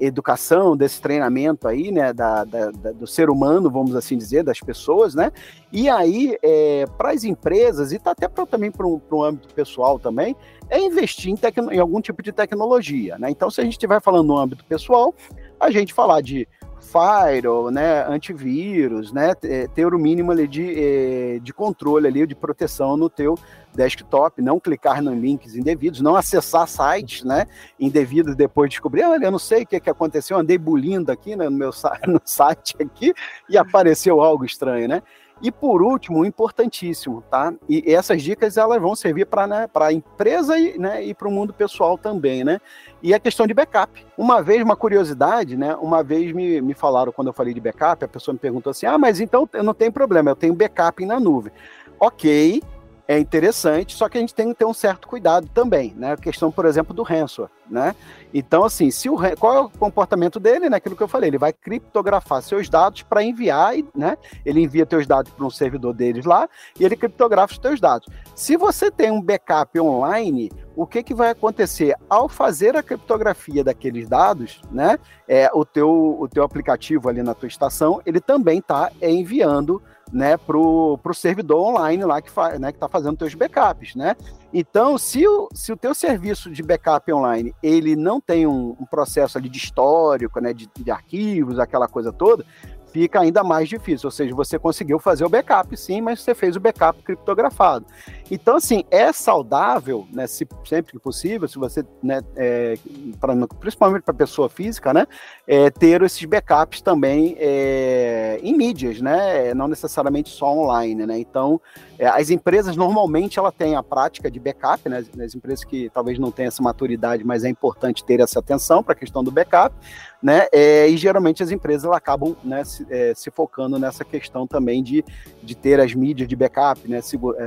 educação, 0.00 0.76
desse 0.76 1.00
treinamento 1.00 1.66
aí, 1.66 1.90
né, 1.90 2.12
da, 2.12 2.44
da, 2.44 2.70
da, 2.70 2.92
do 2.92 3.06
ser 3.06 3.28
humano, 3.28 3.70
vamos 3.70 3.94
assim 3.96 4.16
dizer, 4.16 4.44
das 4.44 4.60
pessoas, 4.60 5.14
né, 5.14 5.32
e 5.72 5.88
aí, 5.88 6.38
é, 6.42 6.86
para 6.96 7.10
as 7.10 7.24
empresas, 7.24 7.92
e 7.92 7.98
tá 7.98 8.12
até 8.12 8.28
pra, 8.28 8.46
também 8.46 8.70
para 8.70 8.86
o 8.86 9.22
âmbito 9.22 9.52
pessoal 9.52 9.98
também, 9.98 10.34
é 10.70 10.78
investir 10.78 11.32
em, 11.32 11.36
tecno, 11.36 11.72
em 11.72 11.80
algum 11.80 12.00
tipo 12.00 12.22
de 12.22 12.32
tecnologia, 12.32 13.18
né, 13.18 13.28
então 13.30 13.50
se 13.50 13.60
a 13.60 13.64
gente 13.64 13.72
estiver 13.72 14.00
falando 14.00 14.28
no 14.28 14.38
âmbito 14.38 14.64
pessoal, 14.64 15.12
a 15.58 15.70
gente 15.70 15.92
falar 15.92 16.20
de 16.20 16.48
firewall, 16.94 17.72
né, 17.72 18.06
antivírus, 18.06 19.12
né, 19.12 19.34
ter 19.74 19.92
o 19.92 19.98
mínimo 19.98 20.30
ali 20.30 20.46
de, 20.46 20.62
eh, 20.76 21.38
de 21.42 21.52
controle 21.52 22.06
ali, 22.06 22.24
de 22.24 22.36
proteção 22.36 22.96
no 22.96 23.10
teu 23.10 23.36
desktop, 23.74 24.40
não 24.40 24.60
clicar 24.60 25.02
em 25.02 25.20
links 25.20 25.56
indevidos, 25.56 26.00
não 26.00 26.14
acessar 26.14 26.68
sites, 26.68 27.24
né, 27.24 27.46
indevidos 27.80 28.36
depois 28.36 28.70
de 28.70 28.74
descobrir, 28.74 29.02
olha, 29.02 29.24
eu 29.24 29.32
não 29.32 29.40
sei 29.40 29.64
o 29.64 29.66
que, 29.66 29.80
que 29.80 29.90
aconteceu, 29.90 30.38
andei 30.38 30.56
bulindo 30.56 31.10
aqui 31.10 31.34
né, 31.34 31.48
no 31.48 31.56
meu 31.56 31.70
no 32.06 32.20
site 32.24 32.76
aqui 32.80 33.12
e 33.48 33.58
apareceu 33.58 34.20
algo 34.20 34.44
estranho, 34.44 34.86
né? 34.86 35.02
E 35.42 35.50
por 35.50 35.82
último, 35.82 36.24
importantíssimo, 36.24 37.22
tá? 37.30 37.52
E 37.68 37.92
essas 37.92 38.22
dicas 38.22 38.56
elas 38.56 38.80
vão 38.80 38.94
servir 38.94 39.26
para 39.26 39.46
né, 39.46 39.68
a 39.74 39.92
empresa 39.92 40.58
e, 40.58 40.78
né, 40.78 41.04
e 41.04 41.12
para 41.12 41.28
o 41.28 41.30
mundo 41.30 41.52
pessoal 41.52 41.98
também, 41.98 42.44
né? 42.44 42.60
E 43.02 43.12
a 43.12 43.18
questão 43.18 43.46
de 43.46 43.52
backup. 43.52 44.06
Uma 44.16 44.42
vez, 44.42 44.62
uma 44.62 44.76
curiosidade, 44.76 45.56
né? 45.56 45.74
Uma 45.76 46.02
vez 46.02 46.32
me, 46.32 46.60
me 46.60 46.72
falaram, 46.72 47.12
quando 47.12 47.28
eu 47.28 47.34
falei 47.34 47.52
de 47.52 47.60
backup, 47.60 48.04
a 48.04 48.08
pessoa 48.08 48.32
me 48.32 48.38
perguntou 48.38 48.70
assim: 48.70 48.86
ah, 48.86 48.96
mas 48.96 49.20
então 49.20 49.48
eu 49.52 49.62
não 49.62 49.74
tenho 49.74 49.92
problema, 49.92 50.30
eu 50.30 50.36
tenho 50.36 50.54
backup 50.54 51.04
na 51.04 51.20
nuvem. 51.20 51.52
Ok, 51.98 52.62
é 53.06 53.18
interessante, 53.18 53.94
só 53.94 54.08
que 54.08 54.16
a 54.16 54.20
gente 54.20 54.34
tem 54.34 54.48
que 54.48 54.54
ter 54.54 54.64
um 54.64 54.72
certo 54.72 55.06
cuidado 55.06 55.46
também, 55.52 55.94
né? 55.96 56.12
A 56.12 56.16
questão, 56.16 56.50
por 56.50 56.64
exemplo, 56.64 56.94
do 56.94 57.02
ransomware, 57.02 57.50
né? 57.68 57.94
Então, 58.32 58.64
assim, 58.64 58.90
se 58.90 59.10
o 59.10 59.16
qual 59.38 59.56
é 59.56 59.60
o 59.60 59.68
comportamento 59.68 60.40
dele, 60.40 60.70
né? 60.70 60.78
Aquilo 60.78 60.96
que 60.96 61.02
eu 61.02 61.08
falei, 61.08 61.28
ele 61.28 61.38
vai 61.38 61.52
criptografar 61.52 62.42
seus 62.42 62.68
dados 62.68 63.02
para 63.02 63.22
enviar, 63.22 63.74
né? 63.94 64.16
Ele 64.44 64.60
envia 64.60 64.86
seus 64.88 65.06
dados 65.06 65.32
para 65.32 65.44
um 65.44 65.50
servidor 65.50 65.92
deles 65.92 66.24
lá 66.24 66.48
e 66.78 66.84
ele 66.84 66.96
criptografa 66.96 67.52
os 67.52 67.60
seus 67.60 67.78
dados. 67.78 68.08
Se 68.34 68.56
você 68.56 68.90
tem 68.90 69.10
um 69.10 69.20
backup 69.20 69.78
online, 69.78 70.50
o 70.74 70.86
que, 70.86 71.02
que 71.02 71.14
vai 71.14 71.30
acontecer? 71.30 71.94
Ao 72.08 72.28
fazer 72.28 72.74
a 72.74 72.82
criptografia 72.82 73.62
daqueles 73.62 74.08
dados, 74.08 74.62
né? 74.72 74.98
É, 75.28 75.50
o, 75.52 75.64
teu, 75.64 76.16
o 76.18 76.26
teu 76.26 76.42
aplicativo 76.42 77.08
ali 77.08 77.22
na 77.22 77.34
tua 77.34 77.48
estação, 77.48 78.00
ele 78.06 78.20
também 78.20 78.58
está 78.58 78.90
enviando 79.02 79.82
né, 80.14 80.36
pro, 80.36 80.96
pro 81.02 81.12
servidor 81.12 81.58
online 81.60 82.04
lá 82.04 82.22
que 82.22 82.28
está 82.28 82.56
né, 82.56 82.70
que 82.70 82.78
tá 82.78 82.88
fazendo 82.88 83.16
teus 83.16 83.34
backups, 83.34 83.96
né? 83.96 84.14
Então, 84.52 84.96
se 84.96 85.26
o, 85.26 85.48
se 85.52 85.72
o 85.72 85.76
teu 85.76 85.92
serviço 85.92 86.48
de 86.48 86.62
backup 86.62 87.12
online 87.12 87.52
ele 87.60 87.96
não 87.96 88.20
tem 88.20 88.46
um, 88.46 88.76
um 88.80 88.86
processo 88.86 89.36
ali 89.36 89.48
de 89.48 89.58
histórico, 89.58 90.40
né, 90.40 90.52
de, 90.52 90.70
de 90.72 90.90
arquivos, 90.92 91.58
aquela 91.58 91.88
coisa 91.88 92.12
toda, 92.12 92.46
fica 92.92 93.18
ainda 93.18 93.42
mais 93.42 93.68
difícil. 93.68 94.06
Ou 94.06 94.12
seja, 94.12 94.32
você 94.32 94.56
conseguiu 94.56 95.00
fazer 95.00 95.24
o 95.24 95.28
backup, 95.28 95.76
sim, 95.76 96.00
mas 96.00 96.22
você 96.22 96.32
fez 96.32 96.54
o 96.54 96.60
backup 96.60 97.02
criptografado. 97.02 97.84
Então, 98.30 98.56
assim, 98.56 98.84
é 98.90 99.12
saudável, 99.12 100.06
né, 100.12 100.26
se, 100.26 100.46
sempre 100.64 100.92
que 100.92 100.98
possível, 100.98 101.46
se 101.46 101.58
você, 101.58 101.84
né, 102.02 102.22
é, 102.36 102.74
pra, 103.20 103.34
principalmente 103.60 104.02
para 104.02 104.14
pessoa 104.14 104.48
física, 104.48 104.94
né, 104.94 105.06
é, 105.46 105.70
ter 105.70 106.00
esses 106.02 106.24
backups 106.24 106.80
também 106.80 107.36
é, 107.38 108.40
em 108.42 108.56
mídias, 108.56 109.00
né, 109.00 109.52
não 109.52 109.68
necessariamente 109.68 110.30
só 110.30 110.50
online, 110.56 111.04
né. 111.04 111.18
Então, 111.18 111.60
é, 111.98 112.06
as 112.06 112.30
empresas 112.30 112.76
normalmente 112.76 113.38
ela 113.38 113.52
tem 113.52 113.76
a 113.76 113.82
prática 113.82 114.30
de 114.30 114.40
backup, 114.40 114.88
né, 114.88 115.04
as 115.22 115.34
empresas 115.34 115.64
que 115.64 115.90
talvez 115.90 116.18
não 116.18 116.30
tenham 116.30 116.48
essa 116.48 116.62
maturidade, 116.62 117.22
mas 117.24 117.44
é 117.44 117.48
importante 117.50 118.04
ter 118.04 118.20
essa 118.20 118.38
atenção 118.38 118.82
para 118.82 118.94
a 118.94 118.96
questão 118.96 119.22
do 119.22 119.30
backup, 119.30 119.74
né, 120.22 120.46
é, 120.50 120.88
e 120.88 120.96
geralmente 120.96 121.42
as 121.42 121.50
empresas 121.50 121.90
acabam 121.92 122.34
né, 122.42 122.64
se, 122.64 122.86
é, 122.88 123.12
se, 123.14 123.30
focando 123.30 123.78
nessa 123.78 124.02
questão 124.02 124.46
também 124.46 124.82
de, 124.82 125.04
de 125.42 125.54
ter 125.54 125.78
as 125.78 125.94
mídias 125.94 126.26
de 126.26 126.34
backup, 126.34 126.88
né, 126.88 127.00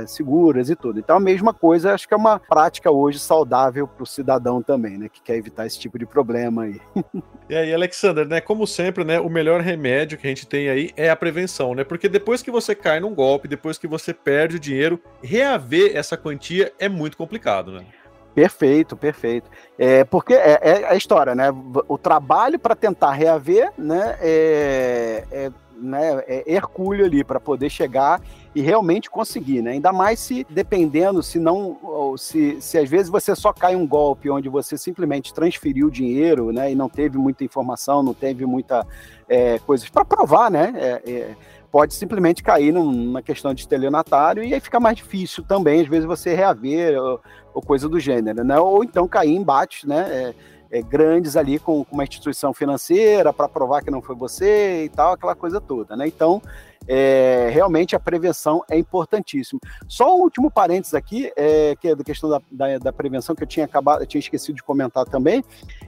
seguras 0.06 0.67
e 0.70 0.76
tudo. 0.76 0.98
Então, 0.98 1.16
a 1.16 1.20
mesma 1.20 1.52
coisa, 1.52 1.94
acho 1.94 2.06
que 2.06 2.14
é 2.14 2.16
uma 2.16 2.38
prática 2.38 2.90
hoje 2.90 3.18
saudável 3.18 3.86
para 3.86 4.02
o 4.02 4.06
cidadão 4.06 4.62
também, 4.62 4.98
né? 4.98 5.08
Que 5.08 5.22
quer 5.22 5.36
evitar 5.36 5.66
esse 5.66 5.78
tipo 5.78 5.98
de 5.98 6.06
problema 6.06 6.64
aí. 6.64 6.80
E 7.48 7.56
aí, 7.56 7.72
Alexander, 7.72 8.28
né? 8.28 8.42
Como 8.42 8.66
sempre, 8.66 9.04
né? 9.04 9.18
O 9.18 9.30
melhor 9.30 9.62
remédio 9.62 10.18
que 10.18 10.26
a 10.26 10.30
gente 10.30 10.46
tem 10.46 10.68
aí 10.68 10.90
é 10.96 11.08
a 11.08 11.16
prevenção, 11.16 11.74
né? 11.74 11.82
Porque 11.82 12.06
depois 12.06 12.42
que 12.42 12.50
você 12.50 12.74
cai 12.74 13.00
num 13.00 13.14
golpe, 13.14 13.48
depois 13.48 13.78
que 13.78 13.86
você 13.86 14.12
perde 14.12 14.56
o 14.56 14.60
dinheiro, 14.60 15.00
reaver 15.22 15.96
essa 15.96 16.14
quantia 16.16 16.72
é 16.78 16.90
muito 16.90 17.16
complicado, 17.16 17.72
né? 17.72 17.86
Perfeito, 18.34 18.96
perfeito. 18.96 19.50
É, 19.78 20.04
porque 20.04 20.34
é, 20.34 20.60
é 20.62 20.86
a 20.88 20.94
história, 20.94 21.34
né? 21.34 21.48
O 21.88 21.98
trabalho 21.98 22.58
para 22.58 22.76
tentar 22.76 23.12
reaver, 23.12 23.72
né? 23.76 24.16
É, 24.20 25.24
é 25.32 25.50
né, 25.80 26.22
é 26.26 26.44
hercúleo 26.46 27.04
ali 27.04 27.22
para 27.22 27.38
poder 27.38 27.70
chegar 27.70 28.20
e 28.54 28.60
realmente 28.60 29.08
conseguir, 29.10 29.62
né? 29.62 29.72
Ainda 29.72 29.92
mais 29.92 30.18
se 30.18 30.46
dependendo, 30.50 31.22
se 31.22 31.38
não, 31.38 32.16
se, 32.16 32.60
se 32.60 32.78
às 32.78 32.88
vezes 32.88 33.08
você 33.08 33.34
só 33.36 33.52
cai 33.52 33.76
um 33.76 33.86
golpe 33.86 34.30
onde 34.30 34.48
você 34.48 34.76
simplesmente 34.76 35.32
transferiu 35.32 35.90
dinheiro, 35.90 36.52
né? 36.52 36.72
E 36.72 36.74
não 36.74 36.88
teve 36.88 37.18
muita 37.18 37.44
informação, 37.44 38.02
não 38.02 38.14
teve 38.14 38.44
muita 38.44 38.86
é, 39.28 39.60
para 39.92 40.04
provar, 40.04 40.50
né? 40.50 40.72
É, 40.74 41.10
é, 41.10 41.36
pode 41.70 41.94
simplesmente 41.94 42.42
cair 42.42 42.72
numa 42.72 43.22
questão 43.22 43.52
de 43.52 43.60
estelionatário 43.60 44.42
e 44.42 44.54
aí 44.54 44.60
fica 44.60 44.80
mais 44.80 44.96
difícil 44.96 45.44
também, 45.44 45.82
às 45.82 45.88
vezes, 45.88 46.06
você 46.06 46.34
reaver 46.34 46.98
ou, 46.98 47.20
ou 47.54 47.62
coisa 47.62 47.88
do 47.88 48.00
gênero, 48.00 48.42
né? 48.42 48.58
Ou 48.58 48.82
então 48.82 49.06
cair 49.06 49.30
em 49.30 49.36
embates, 49.36 49.84
né? 49.84 50.00
É, 50.10 50.34
é, 50.70 50.82
grandes 50.82 51.36
ali 51.36 51.58
com, 51.58 51.84
com, 51.84 51.94
uma 51.94 52.04
instituição 52.04 52.52
financeira 52.52 53.32
para 53.32 53.48
provar 53.48 53.82
que 53.82 53.90
não 53.90 54.02
foi 54.02 54.14
você 54.14 54.84
e 54.84 54.88
tal, 54.88 55.14
aquela 55.14 55.34
coisa 55.34 55.60
toda, 55.60 55.96
né? 55.96 56.06
Então, 56.06 56.42
é, 56.86 57.50
realmente 57.52 57.94
a 57.94 58.00
prevenção 58.00 58.64
é 58.70 58.78
importantíssima. 58.78 59.60
Só 59.86 60.16
um 60.16 60.22
último 60.22 60.50
parênteses 60.50 60.94
aqui, 60.94 61.30
é, 61.36 61.76
que 61.76 61.88
é 61.88 61.94
da 61.94 62.02
questão 62.02 62.30
da, 62.30 62.40
da, 62.50 62.78
da, 62.78 62.92
prevenção 62.92 63.34
que 63.34 63.42
eu 63.42 63.46
tinha 63.46 63.66
acabado, 63.66 64.02
eu 64.02 64.06
tinha 64.06 64.20
esquecido 64.20 64.56
de 64.56 64.62
comentar 64.62 65.04
também, 65.04 65.44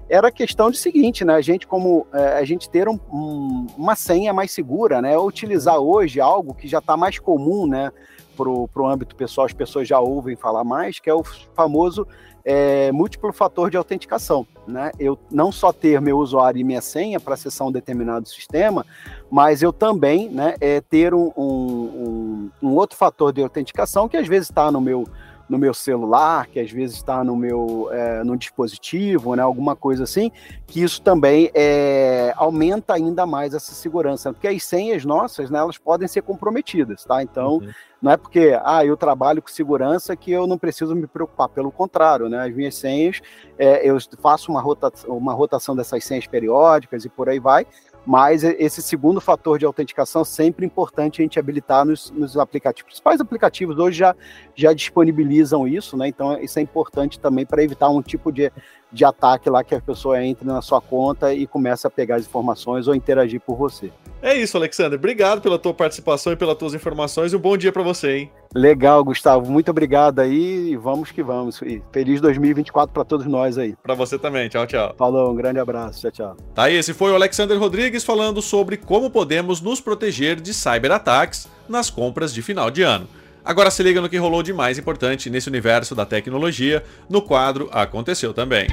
era 0.08 0.28
a 0.28 0.32
questão 0.32 0.70
de 0.70 0.76
seguinte, 0.76 1.24
né? 1.24 1.34
A 1.34 1.40
gente 1.40 1.66
como 1.66 2.06
é, 2.12 2.38
a 2.38 2.44
gente 2.44 2.68
ter 2.68 2.88
um, 2.88 2.98
um, 3.10 3.66
uma 3.78 3.96
senha 3.96 4.32
mais 4.32 4.50
segura, 4.52 5.00
né? 5.00 5.16
Utilizar 5.16 5.78
hoje 5.78 6.20
algo 6.20 6.54
que 6.54 6.68
já 6.68 6.78
está 6.78 6.96
mais 6.96 7.18
comum, 7.18 7.66
né? 7.66 7.90
Para 8.36 8.48
o 8.48 8.86
âmbito 8.86 9.14
pessoal, 9.14 9.46
as 9.46 9.52
pessoas 9.52 9.86
já 9.86 10.00
ouvem 10.00 10.34
falar 10.34 10.64
mais, 10.64 10.98
que 10.98 11.10
é 11.10 11.14
o 11.14 11.22
famoso 11.22 12.06
é, 12.44 12.90
múltiplo 12.92 13.32
fator 13.32 13.70
de 13.70 13.76
autenticação. 13.76 14.46
Né? 14.70 14.92
Eu 14.98 15.18
não 15.30 15.50
só 15.50 15.72
ter 15.72 16.00
meu 16.00 16.18
usuário 16.18 16.60
e 16.60 16.64
minha 16.64 16.80
senha 16.80 17.18
para 17.18 17.34
acessar 17.34 17.66
um 17.66 17.72
determinado 17.72 18.28
sistema, 18.28 18.86
mas 19.30 19.62
eu 19.62 19.72
também 19.72 20.28
né, 20.28 20.54
é, 20.60 20.80
ter 20.80 21.12
um, 21.12 21.32
um, 21.36 22.50
um, 22.62 22.74
outro 22.74 22.96
fator 22.96 23.32
de 23.32 23.42
autenticação 23.42 24.08
que 24.08 24.16
às 24.16 24.28
vezes 24.28 24.48
está 24.48 24.70
no 24.70 24.80
meu 24.80 25.06
no 25.50 25.58
meu 25.58 25.74
celular, 25.74 26.46
que 26.46 26.60
às 26.60 26.70
vezes 26.70 26.96
está 26.96 27.24
no 27.24 27.34
meu 27.34 27.88
é, 27.90 28.22
no 28.22 28.36
dispositivo, 28.36 29.34
né, 29.34 29.42
alguma 29.42 29.74
coisa 29.74 30.04
assim, 30.04 30.30
que 30.64 30.80
isso 30.80 31.02
também 31.02 31.50
é, 31.52 32.32
aumenta 32.36 32.94
ainda 32.94 33.26
mais 33.26 33.52
essa 33.52 33.72
segurança, 33.72 34.32
porque 34.32 34.46
as 34.46 34.62
senhas 34.62 35.04
nossas, 35.04 35.50
né, 35.50 35.58
elas 35.58 35.76
podem 35.76 36.06
ser 36.06 36.22
comprometidas, 36.22 37.04
tá? 37.04 37.20
Então, 37.20 37.54
uhum. 37.54 37.68
não 38.00 38.12
é 38.12 38.16
porque, 38.16 38.56
ah, 38.62 38.84
eu 38.84 38.96
trabalho 38.96 39.42
com 39.42 39.48
segurança 39.48 40.14
que 40.14 40.30
eu 40.30 40.46
não 40.46 40.56
preciso 40.56 40.94
me 40.94 41.08
preocupar, 41.08 41.48
pelo 41.48 41.72
contrário, 41.72 42.28
né, 42.28 42.46
as 42.46 42.54
minhas 42.54 42.76
senhas, 42.76 43.20
é, 43.58 43.84
eu 43.88 43.98
faço 44.20 44.52
uma, 44.52 44.60
rota, 44.60 44.92
uma 45.08 45.32
rotação 45.32 45.74
dessas 45.74 46.04
senhas 46.04 46.28
periódicas 46.28 47.04
e 47.04 47.08
por 47.08 47.28
aí 47.28 47.40
vai, 47.40 47.66
mas 48.06 48.42
esse 48.42 48.82
segundo 48.82 49.20
fator 49.20 49.58
de 49.58 49.64
autenticação 49.64 50.22
é 50.22 50.24
sempre 50.24 50.64
importante 50.64 51.20
a 51.20 51.22
gente 51.22 51.38
habilitar 51.38 51.84
nos, 51.84 52.10
nos 52.10 52.36
aplicativos. 52.36 52.80
Os 52.80 53.00
principais 53.00 53.20
aplicativos 53.20 53.78
hoje 53.78 53.98
já, 53.98 54.16
já 54.54 54.72
disponibilizam 54.72 55.68
isso, 55.68 55.96
né? 55.96 56.08
Então 56.08 56.38
isso 56.38 56.58
é 56.58 56.62
importante 56.62 57.20
também 57.20 57.44
para 57.44 57.62
evitar 57.62 57.88
um 57.90 58.02
tipo 58.02 58.32
de, 58.32 58.50
de 58.92 59.04
ataque 59.04 59.48
lá 59.48 59.62
que 59.62 59.74
a 59.74 59.80
pessoa 59.80 60.22
entre 60.24 60.46
na 60.46 60.60
sua 60.60 60.80
conta 60.80 61.32
e 61.32 61.46
comece 61.46 61.86
a 61.86 61.90
pegar 61.90 62.16
as 62.16 62.26
informações 62.26 62.88
ou 62.88 62.94
interagir 62.94 63.40
por 63.40 63.56
você. 63.56 63.90
É 64.22 64.36
isso, 64.36 64.56
Alexander. 64.56 64.98
Obrigado 64.98 65.40
pela 65.40 65.58
tua 65.58 65.72
participação 65.72 66.32
e 66.32 66.36
pelas 66.36 66.56
tuas 66.56 66.74
informações 66.74 67.32
e 67.32 67.36
um 67.36 67.38
bom 67.38 67.56
dia 67.56 67.72
para 67.72 67.82
você, 67.82 68.18
hein? 68.18 68.32
Legal, 68.54 69.02
Gustavo. 69.02 69.50
Muito 69.50 69.70
obrigado 69.70 70.18
aí 70.18 70.72
e 70.72 70.76
vamos 70.76 71.10
que 71.10 71.22
vamos. 71.22 71.62
E 71.62 71.82
feliz 71.90 72.20
2024 72.20 72.92
para 72.92 73.04
todos 73.04 73.24
nós 73.26 73.56
aí. 73.56 73.74
Para 73.82 73.94
você 73.94 74.18
também. 74.18 74.48
Tchau, 74.48 74.66
tchau. 74.66 74.94
Falou, 74.98 75.30
um 75.30 75.34
grande 75.34 75.58
abraço. 75.58 76.00
Tchau, 76.00 76.10
tchau. 76.10 76.36
Tá 76.54 76.64
aí, 76.64 76.76
esse 76.76 76.92
foi 76.92 77.12
o 77.12 77.14
Alexander 77.14 77.58
Rodrigues 77.58 78.04
falando 78.04 78.42
sobre 78.42 78.76
como 78.76 79.08
podemos 79.08 79.60
nos 79.60 79.80
proteger 79.80 80.40
de 80.40 80.52
cyberataques 80.52 81.48
nas 81.68 81.88
compras 81.88 82.34
de 82.34 82.42
final 82.42 82.70
de 82.70 82.82
ano. 82.82 83.08
Agora 83.44 83.70
se 83.70 83.82
liga 83.82 84.00
no 84.00 84.08
que 84.08 84.16
rolou 84.16 84.42
de 84.42 84.52
mais 84.52 84.78
importante 84.78 85.30
nesse 85.30 85.48
universo 85.48 85.94
da 85.94 86.04
tecnologia 86.04 86.84
no 87.08 87.22
quadro 87.22 87.68
Aconteceu 87.72 88.34
Também. 88.34 88.68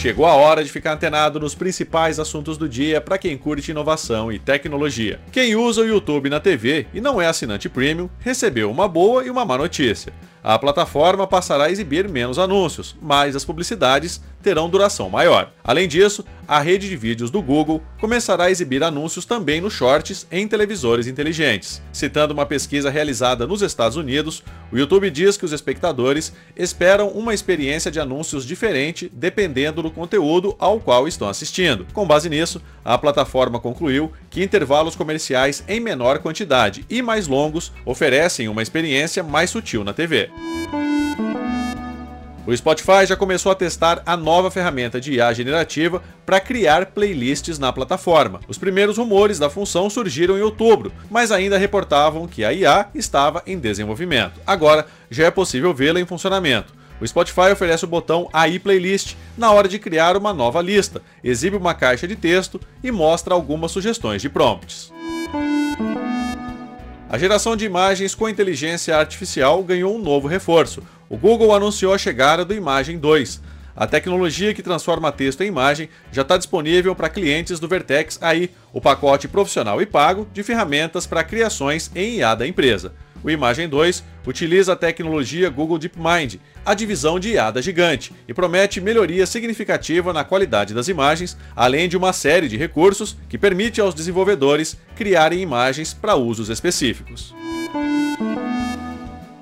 Chegou 0.00 0.24
a 0.24 0.32
hora 0.32 0.64
de 0.64 0.70
ficar 0.70 0.94
antenado 0.94 1.38
nos 1.38 1.54
principais 1.54 2.18
assuntos 2.18 2.56
do 2.56 2.66
dia 2.66 3.02
para 3.02 3.18
quem 3.18 3.36
curte 3.36 3.70
inovação 3.70 4.32
e 4.32 4.38
tecnologia. 4.38 5.20
Quem 5.30 5.54
usa 5.54 5.82
o 5.82 5.86
YouTube 5.86 6.30
na 6.30 6.40
TV 6.40 6.86
e 6.94 7.02
não 7.02 7.20
é 7.20 7.26
assinante 7.26 7.68
premium 7.68 8.08
recebeu 8.18 8.70
uma 8.70 8.88
boa 8.88 9.22
e 9.22 9.28
uma 9.28 9.44
má 9.44 9.58
notícia. 9.58 10.10
A 10.42 10.58
plataforma 10.58 11.26
passará 11.26 11.64
a 11.64 11.70
exibir 11.70 12.08
menos 12.08 12.38
anúncios, 12.38 12.96
mas 13.00 13.36
as 13.36 13.44
publicidades 13.44 14.20
terão 14.42 14.70
duração 14.70 15.10
maior. 15.10 15.52
Além 15.62 15.86
disso, 15.86 16.24
a 16.48 16.58
rede 16.58 16.88
de 16.88 16.96
vídeos 16.96 17.30
do 17.30 17.42
Google 17.42 17.82
começará 18.00 18.44
a 18.44 18.50
exibir 18.50 18.82
anúncios 18.82 19.24
também 19.24 19.60
nos 19.60 19.74
shorts 19.74 20.26
em 20.32 20.48
televisores 20.48 21.06
inteligentes. 21.06 21.80
Citando 21.92 22.32
uma 22.32 22.46
pesquisa 22.46 22.90
realizada 22.90 23.46
nos 23.46 23.62
Estados 23.62 23.96
Unidos, 23.96 24.42
o 24.72 24.78
YouTube 24.78 25.10
diz 25.10 25.36
que 25.36 25.44
os 25.44 25.52
espectadores 25.52 26.32
esperam 26.56 27.08
uma 27.08 27.34
experiência 27.34 27.90
de 27.90 28.00
anúncios 28.00 28.44
diferente 28.44 29.10
dependendo 29.12 29.82
do 29.82 29.90
conteúdo 29.90 30.56
ao 30.58 30.80
qual 30.80 31.06
estão 31.06 31.28
assistindo. 31.28 31.86
Com 31.92 32.06
base 32.06 32.28
nisso, 32.28 32.60
a 32.84 32.96
plataforma 32.96 33.60
concluiu 33.60 34.10
que 34.30 34.42
intervalos 34.42 34.96
comerciais 34.96 35.62
em 35.68 35.78
menor 35.80 36.18
quantidade 36.18 36.84
e 36.88 37.02
mais 37.02 37.28
longos 37.28 37.70
oferecem 37.84 38.48
uma 38.48 38.62
experiência 38.62 39.22
mais 39.22 39.50
sutil 39.50 39.84
na 39.84 39.92
TV. 39.92 40.29
O 42.46 42.56
Spotify 42.56 43.06
já 43.06 43.14
começou 43.14 43.52
a 43.52 43.54
testar 43.54 44.02
a 44.04 44.16
nova 44.16 44.50
ferramenta 44.50 45.00
de 45.00 45.12
IA 45.12 45.32
generativa 45.32 46.02
para 46.26 46.40
criar 46.40 46.86
playlists 46.86 47.58
na 47.58 47.72
plataforma. 47.72 48.40
Os 48.48 48.58
primeiros 48.58 48.98
rumores 48.98 49.38
da 49.38 49.48
função 49.48 49.88
surgiram 49.88 50.36
em 50.36 50.40
outubro, 50.40 50.90
mas 51.10 51.30
ainda 51.30 51.58
reportavam 51.58 52.26
que 52.26 52.44
a 52.44 52.52
IA 52.52 52.88
estava 52.94 53.42
em 53.46 53.58
desenvolvimento. 53.58 54.40
Agora 54.46 54.86
já 55.10 55.26
é 55.26 55.30
possível 55.30 55.72
vê-la 55.72 56.00
em 56.00 56.06
funcionamento. 56.06 56.72
O 57.00 57.06
Spotify 57.06 57.52
oferece 57.52 57.84
o 57.84 57.88
botão 57.88 58.28
AI 58.32 58.58
Playlist 58.58 59.14
na 59.36 59.52
hora 59.52 59.68
de 59.68 59.78
criar 59.78 60.16
uma 60.16 60.34
nova 60.34 60.60
lista, 60.60 61.00
exibe 61.22 61.56
uma 61.56 61.72
caixa 61.72 62.08
de 62.08 62.16
texto 62.16 62.60
e 62.82 62.90
mostra 62.90 63.32
algumas 63.32 63.70
sugestões 63.70 64.20
de 64.20 64.28
prompts. 64.28 64.92
A 67.12 67.18
geração 67.18 67.56
de 67.56 67.64
imagens 67.64 68.14
com 68.14 68.28
inteligência 68.28 68.96
artificial 68.96 69.64
ganhou 69.64 69.96
um 69.96 70.00
novo 70.00 70.28
reforço. 70.28 70.80
O 71.08 71.16
Google 71.16 71.52
anunciou 71.52 71.92
a 71.92 71.98
chegada 71.98 72.44
do 72.44 72.54
Imagem 72.54 73.00
2. 73.00 73.42
A 73.74 73.84
tecnologia 73.84 74.54
que 74.54 74.62
transforma 74.62 75.10
texto 75.10 75.40
em 75.40 75.48
imagem 75.48 75.88
já 76.12 76.22
está 76.22 76.36
disponível 76.36 76.94
para 76.94 77.08
clientes 77.08 77.58
do 77.58 77.66
Vertex 77.66 78.16
AI, 78.22 78.50
o 78.72 78.80
pacote 78.80 79.26
profissional 79.26 79.82
e 79.82 79.86
pago 79.86 80.28
de 80.32 80.44
ferramentas 80.44 81.04
para 81.04 81.24
criações 81.24 81.90
em 81.96 82.18
IA 82.18 82.36
da 82.36 82.46
empresa. 82.46 82.92
O 83.22 83.30
Imagem 83.30 83.68
2 83.68 84.02
utiliza 84.26 84.72
a 84.72 84.76
tecnologia 84.76 85.50
Google 85.50 85.78
DeepMind, 85.78 86.40
a 86.64 86.74
divisão 86.74 87.20
de 87.20 87.30
IA 87.30 87.50
da 87.50 87.60
gigante, 87.60 88.12
e 88.26 88.32
promete 88.32 88.80
melhoria 88.80 89.26
significativa 89.26 90.12
na 90.12 90.24
qualidade 90.24 90.72
das 90.72 90.88
imagens, 90.88 91.36
além 91.54 91.88
de 91.88 91.96
uma 91.96 92.12
série 92.12 92.48
de 92.48 92.56
recursos 92.56 93.16
que 93.28 93.38
permite 93.38 93.80
aos 93.80 93.94
desenvolvedores 93.94 94.76
criarem 94.96 95.40
imagens 95.40 95.92
para 95.92 96.16
usos 96.16 96.48
específicos. 96.48 97.34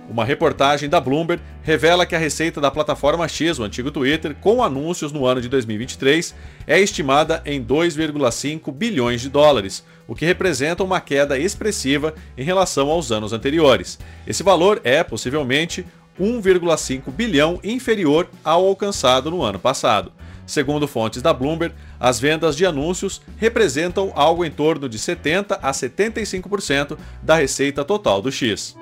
Uma 0.09 0.25
reportagem 0.25 0.89
da 0.89 1.01
Bloomberg 1.01 1.43
revela 1.63 2.07
que 2.07 2.17
a 2.17 2.19
receita 2.19 2.63
da 2.63 2.71
plataforma 2.71 3.29
X, 3.29 3.59
o 3.59 3.65
antigo 3.65 3.91
Twitter, 3.91 4.35
com 4.41 4.63
anúncios 4.63 5.13
no 5.13 5.27
ano 5.27 5.41
de 5.41 5.51
2023, 5.51 6.35
é 6.67 6.81
estimada 6.81 7.43
em 7.45 7.63
2,5 7.63 8.73
bilhões 8.73 9.21
de 9.21 9.29
dólares, 9.29 9.85
o 10.07 10.15
que 10.15 10.25
representa 10.25 10.83
uma 10.83 10.99
queda 10.99 11.39
expressiva 11.39 12.15
em 12.39 12.43
relação 12.43 12.89
aos 12.89 13.13
anos 13.13 13.35
anteriores. 13.35 13.99
Esse 14.27 14.43
valor 14.43 14.81
é, 14.83 15.05
possivelmente, 15.05 15.85
1,5 16.19 17.13
bilhão 17.13 17.61
inferior 17.63 18.29
ao 18.43 18.67
alcançado 18.67 19.31
no 19.31 19.43
ano 19.43 19.59
passado. 19.59 20.11
Segundo 20.47 20.89
fontes 20.89 21.21
da 21.21 21.35
Bloomberg, 21.35 21.75
as 22.01 22.19
vendas 22.19 22.57
de 22.57 22.65
anúncios 22.65 23.21
representam 23.37 24.11
algo 24.15 24.43
em 24.43 24.51
torno 24.51 24.89
de 24.89 24.99
70 24.99 25.57
a 25.57 25.71
75% 25.71 26.97
da 27.23 27.35
receita 27.35 27.85
total 27.85 28.23
do 28.23 28.33
X. 28.33 28.75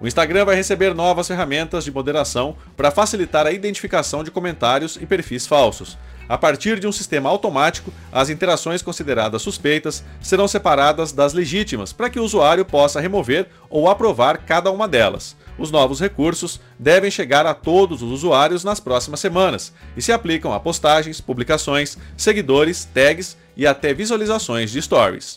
O 0.00 0.06
Instagram 0.06 0.46
vai 0.46 0.56
receber 0.56 0.94
novas 0.94 1.28
ferramentas 1.28 1.84
de 1.84 1.92
moderação 1.92 2.56
para 2.74 2.90
facilitar 2.90 3.46
a 3.46 3.52
identificação 3.52 4.24
de 4.24 4.30
comentários 4.30 4.96
e 4.96 5.04
perfis 5.04 5.46
falsos. 5.46 5.98
A 6.26 6.38
partir 6.38 6.80
de 6.80 6.86
um 6.86 6.92
sistema 6.92 7.28
automático, 7.28 7.92
as 8.10 8.30
interações 8.30 8.80
consideradas 8.80 9.42
suspeitas 9.42 10.02
serão 10.22 10.48
separadas 10.48 11.12
das 11.12 11.34
legítimas 11.34 11.92
para 11.92 12.08
que 12.08 12.18
o 12.18 12.24
usuário 12.24 12.64
possa 12.64 13.00
remover 13.00 13.48
ou 13.68 13.90
aprovar 13.90 14.38
cada 14.38 14.70
uma 14.70 14.88
delas. 14.88 15.36
Os 15.58 15.70
novos 15.70 16.00
recursos 16.00 16.60
devem 16.78 17.10
chegar 17.10 17.44
a 17.44 17.52
todos 17.52 18.00
os 18.00 18.10
usuários 18.10 18.64
nas 18.64 18.80
próximas 18.80 19.20
semanas 19.20 19.70
e 19.94 20.00
se 20.00 20.12
aplicam 20.12 20.54
a 20.54 20.60
postagens, 20.60 21.20
publicações, 21.20 21.98
seguidores, 22.16 22.86
tags 22.86 23.36
e 23.54 23.66
até 23.66 23.92
visualizações 23.92 24.70
de 24.70 24.80
stories. 24.80 25.36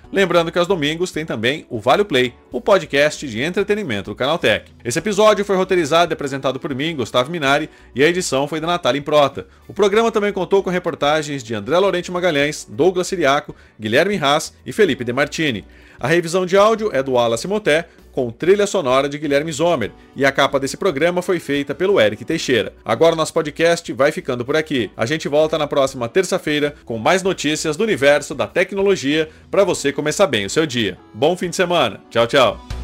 Lembrando 0.11 0.51
que 0.51 0.59
aos 0.59 0.67
domingos 0.67 1.09
tem 1.09 1.25
também 1.25 1.65
o 1.69 1.79
Vale 1.79 2.03
Play, 2.03 2.33
o 2.51 2.59
podcast 2.59 3.25
de 3.25 3.41
entretenimento 3.41 4.11
do 4.11 4.15
Canaltech. 4.15 4.69
Esse 4.83 4.99
episódio 4.99 5.45
foi 5.45 5.55
roteirizado 5.55 6.11
e 6.11 6.15
apresentado 6.15 6.59
por 6.59 6.75
mim, 6.75 6.97
Gustavo 6.97 7.31
Minari, 7.31 7.69
e 7.95 8.03
a 8.03 8.07
edição 8.09 8.45
foi 8.45 8.59
da 8.59 8.67
Natália 8.67 8.99
Improta. 8.99 9.47
O 9.69 9.73
programa 9.73 10.11
também 10.11 10.33
contou 10.33 10.61
com 10.61 10.69
reportagens 10.69 11.41
de 11.41 11.55
André 11.55 11.79
Lorente 11.79 12.11
Magalhães, 12.11 12.67
Douglas 12.69 13.07
Siriaco, 13.07 13.55
Guilherme 13.79 14.17
Haas 14.17 14.53
e 14.65 14.73
Felipe 14.73 15.05
De 15.05 15.13
Martini. 15.13 15.63
A 15.97 16.07
revisão 16.07 16.45
de 16.45 16.57
áudio 16.57 16.89
é 16.91 17.01
do 17.01 17.13
Wallace 17.13 17.47
Moté, 17.47 17.87
com 18.11 18.29
trilha 18.31 18.67
sonora 18.67 19.07
de 19.07 19.17
Guilherme 19.17 19.51
Zomer, 19.51 19.91
e 20.15 20.25
a 20.25 20.31
capa 20.31 20.59
desse 20.59 20.77
programa 20.77 21.21
foi 21.21 21.39
feita 21.39 21.73
pelo 21.73 21.99
Eric 21.99 22.25
Teixeira. 22.25 22.73
Agora 22.83 23.15
nosso 23.15 23.33
podcast 23.33 23.91
vai 23.93 24.11
ficando 24.11 24.45
por 24.45 24.55
aqui. 24.55 24.91
A 24.95 25.05
gente 25.05 25.27
volta 25.27 25.57
na 25.57 25.67
próxima 25.67 26.09
terça-feira 26.09 26.75
com 26.85 26.97
mais 26.97 27.23
notícias 27.23 27.77
do 27.77 27.83
universo 27.83 28.35
da 28.35 28.47
tecnologia 28.47 29.29
para 29.49 29.63
você 29.63 29.91
começar 29.91 30.27
bem 30.27 30.45
o 30.45 30.49
seu 30.49 30.65
dia. 30.65 30.97
Bom 31.13 31.35
fim 31.35 31.49
de 31.49 31.55
semana. 31.55 32.01
Tchau, 32.09 32.27
tchau. 32.27 32.80